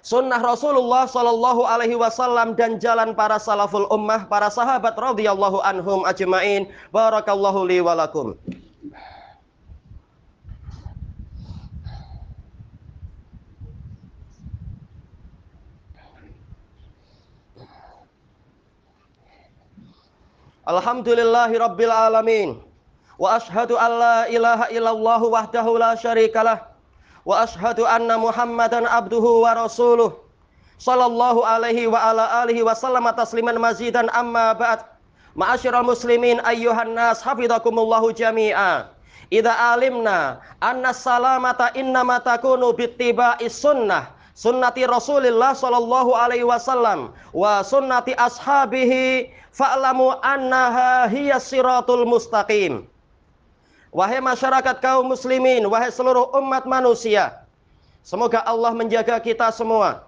sunnah 0.00 0.40
Rasulullah 0.40 1.04
Shallallahu 1.04 1.68
Alaihi 1.68 1.92
Wasallam 1.92 2.56
dan 2.56 2.80
jalan 2.80 3.12
para 3.12 3.36
salaful 3.36 3.84
ummah, 3.92 4.24
para 4.32 4.48
sahabat 4.48 4.96
radhiyallahu 4.96 5.60
anhum 5.60 6.08
ajmain. 6.08 6.72
Barakallahu 6.88 7.68
li 7.68 7.84
walakum. 7.84 8.32
Alhamdulillahi 20.64 21.60
rabbil 21.60 21.92
alamin. 21.92 22.69
Wa 23.20 23.36
ashhadu 23.36 23.76
an 23.76 23.92
la 24.00 24.18
ilaha 24.32 24.72
illallah 24.72 25.20
wahdahu 25.20 25.76
la 25.76 25.92
syarikalah. 25.92 26.64
Wa 27.28 27.44
ashhadu 27.44 27.84
anna 27.84 28.16
Muhammadan 28.16 28.88
abduhu 28.88 29.44
wa 29.44 29.52
rasuluh. 29.52 30.16
Sallallahu 30.80 31.44
alaihi 31.44 31.84
wa 31.84 32.00
ala 32.00 32.40
alihi 32.40 32.64
wa 32.64 32.72
sallama 32.72 33.12
tasliman 33.12 33.60
mazidan 33.60 34.08
amma 34.16 34.56
ba'd. 34.56 34.88
Ma'asyiral 35.36 35.84
muslimin 35.84 36.40
ayyuhan 36.48 36.96
nas 36.96 37.20
hafizakumullahu 37.20 38.16
jami'a. 38.16 38.88
Idza 39.28 39.52
alimna 39.52 40.40
anna 40.64 40.96
salamata 40.96 41.76
innama 41.76 42.24
takunu 42.24 42.72
bittiba'is 42.72 43.52
sunnah 43.52 44.16
sunnati 44.34 44.88
Rasulillah 44.88 45.52
sallallahu 45.52 46.16
alaihi 46.16 46.48
wasallam 46.48 47.12
wa 47.36 47.60
sunnati 47.60 48.16
ashabihi 48.16 49.28
fa'lamu 49.52 50.16
annaha 50.24 51.06
hiya 51.12 51.36
siratul 51.36 52.08
mustaqim 52.08 52.89
Wahai 53.90 54.22
masyarakat 54.22 54.78
kaum 54.78 55.10
muslimin, 55.10 55.66
wahai 55.66 55.90
seluruh 55.90 56.30
umat 56.38 56.62
manusia, 56.62 57.42
semoga 58.06 58.38
Allah 58.46 58.70
menjaga 58.70 59.18
kita 59.18 59.50
semua. 59.50 60.06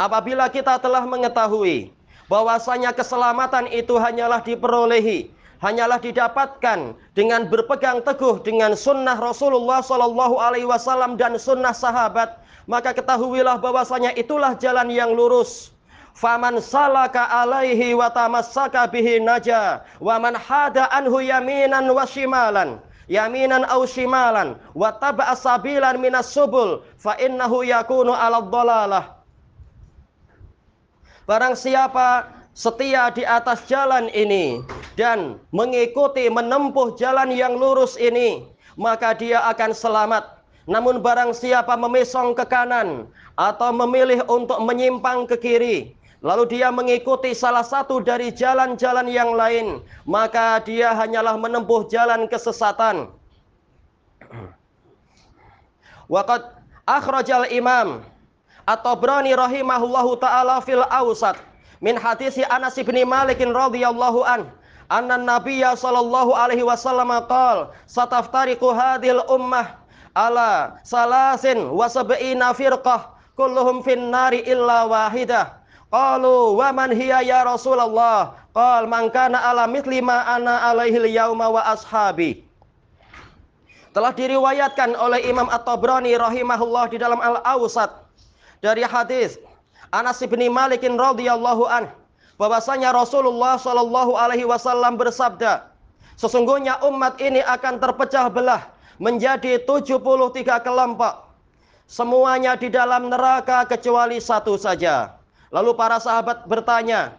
Apabila 0.00 0.48
kita 0.48 0.80
telah 0.80 1.04
mengetahui 1.04 1.92
bahwasanya 2.32 2.96
keselamatan 2.96 3.68
itu 3.68 4.00
hanyalah 4.00 4.40
diperolehi, 4.40 5.28
hanyalah 5.60 6.00
didapatkan 6.00 6.96
dengan 7.12 7.44
berpegang 7.52 8.00
teguh 8.00 8.40
dengan 8.40 8.72
sunnah 8.72 9.20
Rasulullah 9.20 9.84
Shallallahu 9.84 10.40
Alaihi 10.40 10.64
Wasallam 10.64 11.20
dan 11.20 11.36
sunnah 11.36 11.76
sahabat, 11.76 12.32
maka 12.64 12.96
ketahuilah 12.96 13.60
bahwasanya 13.60 14.16
itulah 14.16 14.56
jalan 14.56 14.88
yang 14.88 15.12
lurus. 15.12 15.68
Faman 16.16 16.64
salaka 16.64 17.28
alaihi 17.28 17.94
wa 17.94 18.08
tamassaka 18.10 18.90
bihi 18.90 19.22
naja 19.22 19.86
wa 20.02 20.18
man 20.18 20.34
hada 20.34 20.90
anhu 20.90 21.22
yaminan 21.22 21.86
wa 21.94 22.02
shimalan 22.02 22.82
yaminan 23.08 23.64
aw 23.66 23.82
shimalan 23.88 24.60
wa 24.76 24.92
taba'a 24.94 25.34
sabilan 25.34 25.98
minas 25.98 26.30
subul 26.30 26.84
fa 27.00 27.16
innahu 27.18 27.64
yakunu 27.64 28.14
'ala 28.14 28.44
dhalalah. 28.44 29.04
Barang 31.28 31.52
siapa 31.52 32.30
setia 32.56 33.12
di 33.12 33.26
atas 33.26 33.68
jalan 33.68 34.08
ini 34.16 34.64
dan 34.96 35.36
mengikuti 35.52 36.28
menempuh 36.32 36.96
jalan 36.96 37.28
yang 37.34 37.56
lurus 37.56 38.00
ini 38.00 38.48
maka 38.78 39.12
dia 39.12 39.42
akan 39.50 39.74
selamat. 39.74 40.24
Namun 40.68 41.00
barang 41.00 41.32
siapa 41.32 41.74
memesong 41.80 42.36
ke 42.36 42.44
kanan 42.44 43.08
atau 43.40 43.72
memilih 43.72 44.20
untuk 44.28 44.60
menyimpang 44.60 45.24
ke 45.24 45.36
kiri 45.40 45.97
lalu 46.24 46.58
dia 46.58 46.68
mengikuti 46.74 47.30
salah 47.34 47.62
satu 47.62 48.02
dari 48.02 48.34
jalan-jalan 48.34 49.06
yang 49.06 49.34
lain, 49.34 49.82
maka 50.02 50.58
dia 50.62 50.94
hanyalah 50.94 51.38
menempuh 51.38 51.86
jalan 51.86 52.26
kesesatan. 52.26 53.10
Waqad 56.12 56.42
akhrajal 56.88 57.46
imam. 57.52 58.02
Atau 58.68 59.00
berani 59.00 59.32
rahimahullahu 59.32 60.20
taala 60.20 60.60
fil 60.60 60.84
awsat. 60.92 61.40
Min 61.80 61.96
hadisi 61.96 62.44
Anas 62.52 62.76
bin 62.76 63.00
Malik 63.08 63.40
radhiyallahu 63.40 64.20
an. 64.28 64.52
Anna 64.88 65.20
nabiyya 65.20 65.76
sallallahu 65.76 66.32
alaihi 66.32 66.64
wasallam 66.64 67.12
qala 67.28 67.76
sataftariqu 67.84 68.72
hadhil 68.72 69.20
ummah 69.28 69.76
ala 70.16 70.80
salasin 70.80 71.68
wa 71.68 71.84
sab'ina 71.84 72.56
firqah 72.56 73.12
kulluhum 73.36 73.84
fin 73.84 74.08
nari 74.08 74.40
illa 74.48 74.88
wahidah 74.88 75.57
qalu 75.88 76.56
wa 76.56 76.68
man 76.72 76.90
hiya 76.92 77.24
ya 77.24 77.44
rasulullah? 77.44 78.36
Qal 78.56 78.88
man 78.88 79.12
kana 79.12 79.38
ala 79.38 79.68
mithli 79.68 80.02
ma 80.02 80.24
ana 80.24 80.72
alaihi 80.72 81.12
yauma 81.14 81.52
wa 81.52 81.62
ashabi. 81.68 82.44
Telah 83.92 84.12
diriwayatkan 84.14 84.94
oleh 84.94 85.24
Imam 85.26 85.48
At-Tabrani 85.48 86.14
rahimahullah 86.14 86.92
di 86.92 87.00
dalam 87.00 87.18
Al-Awsat 87.18 87.90
dari 88.62 88.84
hadis 88.84 89.38
Anas 89.90 90.20
bin 90.20 90.42
Malik 90.52 90.84
radhiyallahu 90.84 91.64
an 91.66 91.88
bahwasanya 92.38 92.94
Rasulullah 92.94 93.58
Shallallahu 93.58 94.14
alaihi 94.14 94.46
wasallam 94.46 94.94
bersabda 94.94 95.66
sesungguhnya 96.14 96.78
umat 96.86 97.18
ini 97.18 97.42
akan 97.42 97.82
terpecah 97.82 98.30
belah 98.30 98.62
menjadi 99.02 99.58
73 99.66 100.62
kelompok 100.62 101.26
semuanya 101.90 102.54
di 102.54 102.70
dalam 102.70 103.10
neraka 103.10 103.66
kecuali 103.66 104.22
satu 104.22 104.54
saja 104.54 105.17
lalu 105.52 105.76
para 105.76 106.00
sahabat 106.00 106.44
bertanya 106.48 107.16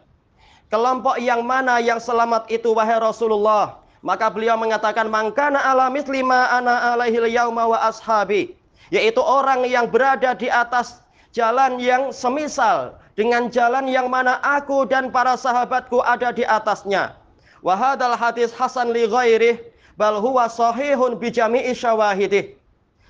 kelompok 0.74 1.18
yang 1.18 1.42
mana 1.46 1.82
yang 1.82 1.98
selamat 1.98 2.50
itu 2.50 2.74
wahai 2.74 2.98
Rasulullah 3.02 3.80
maka 4.00 4.32
beliau 4.32 4.56
mengatakan 4.56 5.12
mangkana 5.12 5.60
alamis 5.60 6.08
lima 6.08 6.48
ana 6.52 6.96
alaihil 6.96 7.28
yauma 7.28 7.68
wa 7.68 7.80
ashabi. 7.84 8.56
Yaitu 8.90 9.22
orang 9.22 9.68
yang 9.70 9.86
berada 9.92 10.34
di 10.34 10.50
atas 10.50 10.98
jalan 11.36 11.78
yang 11.78 12.10
semisal 12.10 12.98
dengan 13.14 13.52
jalan 13.52 13.86
yang 13.86 14.10
mana 14.10 14.42
aku 14.42 14.88
dan 14.90 15.14
para 15.14 15.38
sahabatku 15.38 16.02
ada 16.02 16.34
di 16.34 16.42
atasnya. 16.48 17.14
Wahadal 17.62 18.16
hadis 18.16 18.56
hasan 18.56 18.96
li 18.96 19.06
ghairih 19.06 19.62
bal 20.00 20.18
huwa 20.24 20.50
sahihun 20.50 21.20
bi 21.22 21.30
jami'i. 21.30 21.76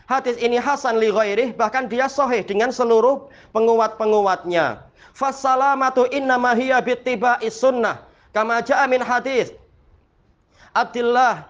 Hadis 0.10 0.36
ini 0.41 0.58
hasan 0.58 0.97
li 0.97 1.13
ghairih 1.13 1.53
bahkan 1.53 1.86
dia 1.86 2.10
sahih 2.10 2.43
dengan 2.43 2.73
seluruh 2.73 3.29
penguat-penguatnya. 3.53 4.88
Fassalamatu 5.19 6.08
innama 6.15 6.55
hiya 6.55 6.79
bittiba'is 6.79 7.60
sunnah 7.60 8.08
kama 8.32 8.63
ja'a 8.63 8.88
min 8.88 9.03
hadis. 9.03 9.51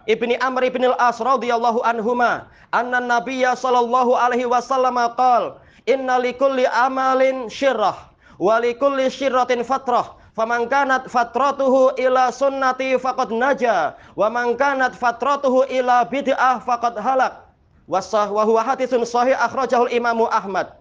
Ibni 0.09 0.41
Amr 0.41 0.73
ibn 0.73 0.89
al-As 0.89 1.21
radhiyallahu 1.21 1.85
anhuma 1.85 2.49
anna 2.73 2.97
nabiyya 2.97 3.53
sallallahu 3.53 4.17
alaihi 4.17 4.49
wasallam 4.49 4.97
qala 5.13 5.61
inna 5.85 6.17
likulli 6.17 6.65
amalin 6.65 7.45
syirrah 7.45 8.09
wa 8.41 8.57
likulli 8.57 9.05
syirratin 9.05 9.61
fatrah 9.61 10.17
faman 10.33 10.65
kanat 10.65 11.05
fatratuhu 11.05 11.93
ila 12.01 12.33
sunnati 12.33 12.97
faqad 12.97 13.29
naja 13.37 13.93
wa 14.17 14.33
man 14.33 14.57
kanat 14.57 14.97
fatratuhu 14.97 15.69
ila 15.69 16.09
bid'ah 16.09 16.57
faqad 16.65 16.97
halak. 16.97 17.45
Wasah 17.85 18.33
wa 18.33 18.45
huwa 18.45 18.65
haditsun 18.65 19.05
sahih 19.05 19.37
akhrajahul 19.37 19.93
imamu 19.93 20.25
Ahmad 20.29 20.78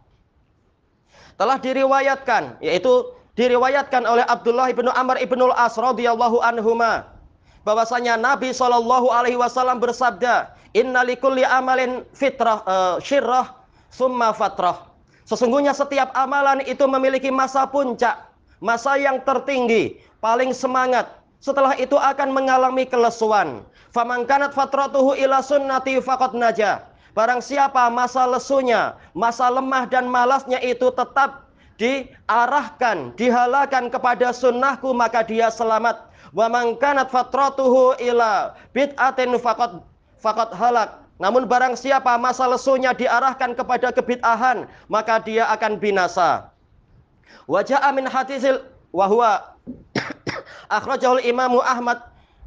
telah 1.38 1.56
diriwayatkan 1.56 2.58
yaitu 2.60 3.14
diriwayatkan 3.38 4.02
oleh 4.02 4.26
Abdullah 4.26 4.68
ibnu 4.74 4.90
Amr 4.90 5.22
ibnu 5.22 5.48
al-As 5.54 5.78
radhiyallahu 5.78 6.42
anhuma 6.42 7.06
bahwasanya 7.68 8.16
Nabi 8.16 8.56
Shallallahu 8.56 9.12
alaihi 9.12 9.36
wasallam 9.36 9.76
bersabda, 9.76 10.56
"Inna 10.72 11.04
likulli 11.04 11.44
amalin 11.44 12.00
fitrah 12.16 12.64
uh, 12.64 12.96
syirrah 12.96 13.52
summa 13.92 14.32
fatrah." 14.32 14.88
Sesungguhnya 15.28 15.76
setiap 15.76 16.08
amalan 16.16 16.64
itu 16.64 16.88
memiliki 16.88 17.28
masa 17.28 17.68
puncak, 17.68 18.16
masa 18.64 18.96
yang 18.96 19.20
tertinggi, 19.28 20.00
paling 20.24 20.56
semangat. 20.56 21.20
Setelah 21.38 21.76
itu 21.76 21.94
akan 21.94 22.32
mengalami 22.32 22.88
kelesuan. 22.88 23.62
Faman 23.92 24.24
kanat 24.24 24.56
fatratuhu 24.56 25.14
ila 25.20 25.44
sunnati 25.44 26.00
faqad 26.00 26.32
naja. 26.34 26.87
Barang 27.18 27.42
siapa 27.42 27.90
masa 27.90 28.22
lesunya, 28.30 28.94
masa 29.10 29.50
lemah 29.50 29.90
dan 29.90 30.06
malasnya 30.06 30.62
itu 30.62 30.86
tetap 30.94 31.50
diarahkan, 31.74 33.10
dihalakan 33.18 33.90
kepada 33.90 34.30
sunnahku 34.30 34.94
maka 34.94 35.26
dia 35.26 35.50
selamat 35.50 36.08
Wa 36.36 36.46
man 36.48 36.76
kanat 36.76 37.08
fatratuhu 37.08 37.96
ila 38.00 38.52
bid'atin 38.76 39.32
faqad 39.40 39.80
faqad 40.20 40.52
halak. 40.52 41.00
Namun 41.18 41.50
barang 41.50 41.74
siapa 41.74 42.14
masa 42.14 42.46
lesunya 42.46 42.94
diarahkan 42.94 43.58
kepada 43.58 43.90
kebid'ahan, 43.90 44.70
maka 44.86 45.18
dia 45.18 45.50
akan 45.50 45.80
binasa. 45.82 46.46
Wa 47.50 47.64
ja'a 47.64 47.90
min 47.90 48.06
hadisil 48.06 48.62
wa 48.94 49.10
huwa 49.10 49.30
akhrajahul 50.78 51.24
Imam 51.26 51.58
Ahmad 51.64 51.98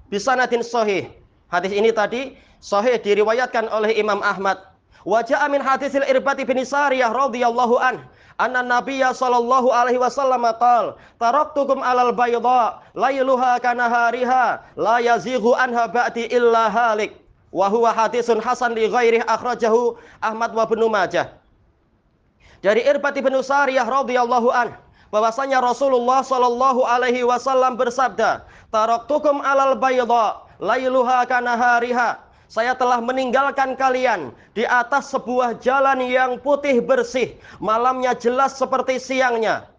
bisanadin 0.08 0.64
sahih. 0.64 1.12
Hadis 1.52 1.76
ini 1.76 1.92
tadi 1.92 2.40
sahih 2.62 3.02
diriwayatkan 3.02 3.68
oleh 3.74 3.98
Imam 3.98 4.22
Ahmad. 4.22 4.62
Wajah 5.02 5.50
amin 5.50 5.66
hadisil 5.66 6.06
irbati 6.06 6.46
bin 6.46 6.62
Sariyah 6.62 7.10
radhiyallahu 7.10 7.82
an 7.82 8.06
anna 8.38 8.62
nabiyya 8.62 9.18
sallallahu 9.18 9.74
alaihi 9.74 9.98
wasallam 9.98 10.46
qal 10.62 10.94
taraktukum 11.18 11.82
alal 11.82 12.14
bayda 12.14 12.86
layluha 12.94 13.58
kanahariha 13.58 14.62
la 14.78 15.02
yazighu 15.02 15.58
anha 15.58 15.90
ba'di 15.90 16.30
illa 16.30 16.70
halik 16.70 17.18
wa 17.50 17.66
huwa 17.66 17.90
hadisun 17.98 18.38
hasan 18.38 18.78
li 18.78 18.86
ghairi 18.86 19.26
akhrajahu 19.26 19.98
Ahmad 20.22 20.54
wa 20.54 20.70
Ibnu 20.70 20.86
Majah 20.86 21.34
dari 22.62 22.86
Irbati 22.86 23.26
bin 23.26 23.34
Sariyah 23.42 23.90
radhiyallahu 23.90 24.54
an 24.54 24.78
bahwasanya 25.10 25.66
Rasulullah 25.66 26.22
sallallahu 26.22 26.86
alaihi 26.86 27.26
wasallam 27.26 27.74
bersabda 27.74 28.46
taraktukum 28.70 29.42
alal 29.42 29.76
bayda 29.76 30.46
lailuha 30.62 31.26
kanahariha. 31.26 32.31
Saya 32.52 32.76
telah 32.76 33.00
meninggalkan 33.00 33.80
kalian 33.80 34.36
di 34.52 34.68
atas 34.68 35.08
sebuah 35.16 35.64
jalan 35.64 36.04
yang 36.04 36.36
putih 36.36 36.84
bersih, 36.84 37.32
malamnya 37.64 38.12
jelas 38.12 38.60
seperti 38.60 39.00
siangnya. 39.00 39.72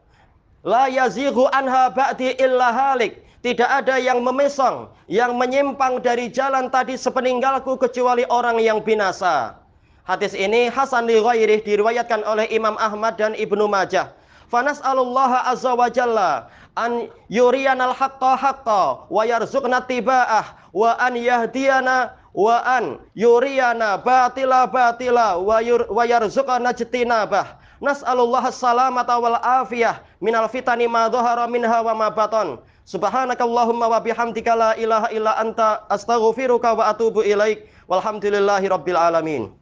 La 0.64 0.88
yazighu 0.88 1.52
anha 1.52 1.92
ba'di 1.92 2.32
illa 2.40 2.72
halik. 2.72 3.20
Tidak 3.44 3.68
ada 3.68 4.00
yang 4.00 4.24
memesong, 4.24 4.88
yang 5.04 5.36
menyimpang 5.36 6.00
dari 6.00 6.32
jalan 6.32 6.72
tadi 6.72 6.96
sepeninggalku 6.96 7.76
kecuali 7.76 8.24
orang 8.32 8.56
yang 8.56 8.80
binasa. 8.80 9.60
Hadis 10.08 10.32
ini 10.32 10.72
Hasan 10.72 11.04
li 11.04 11.20
ghairih 11.20 11.60
diriwayatkan 11.60 12.24
oleh 12.24 12.48
Imam 12.48 12.80
Ahmad 12.80 13.20
dan 13.20 13.36
Ibnu 13.36 13.68
Majah. 13.68 14.16
Fanas'alullaha 14.48 15.44
azza 15.44 15.76
wa 15.76 15.92
jalla 15.92 16.48
an 16.78 17.12
yuriyanal 17.28 17.92
haqqa 17.92 18.32
haqqa 18.32 19.12
wa 19.12 19.22
yarzuqna 19.28 19.84
tiba'ah 19.84 20.72
wa 20.72 20.96
an 20.96 21.20
yahdiyana 21.20 22.21
wa 22.34 22.58
an 22.64 22.98
yuriyana 23.14 24.00
batila 24.00 24.66
batila 24.66 25.36
wa, 25.38 25.60
yur, 25.60 25.86
wa 25.88 26.04
yarzuqana 26.04 26.72
jtinabah. 26.72 27.60
Nas'alullah 27.82 28.46
salamata 28.54 29.18
wal 29.18 29.38
afiyah 29.42 30.00
minal 30.20 30.48
fitani 30.48 30.86
ma 30.88 31.08
dhahara 31.08 31.46
minha 31.50 31.82
wa 31.82 31.94
ma 31.94 32.08
batan. 32.10 32.58
Subhanakallahumma 32.88 33.86
wa 33.90 33.98
bihamdika 34.02 34.58
la 34.58 34.70
ilaha 34.74 35.10
illa 35.14 35.38
anta 35.38 35.86
astaghfiruka 35.90 36.74
wa 36.78 36.90
atubu 36.90 37.22
ilaik. 37.22 37.66
Walhamdulillahi 37.90 38.70
rabbil 38.70 38.96
alamin 38.98 39.61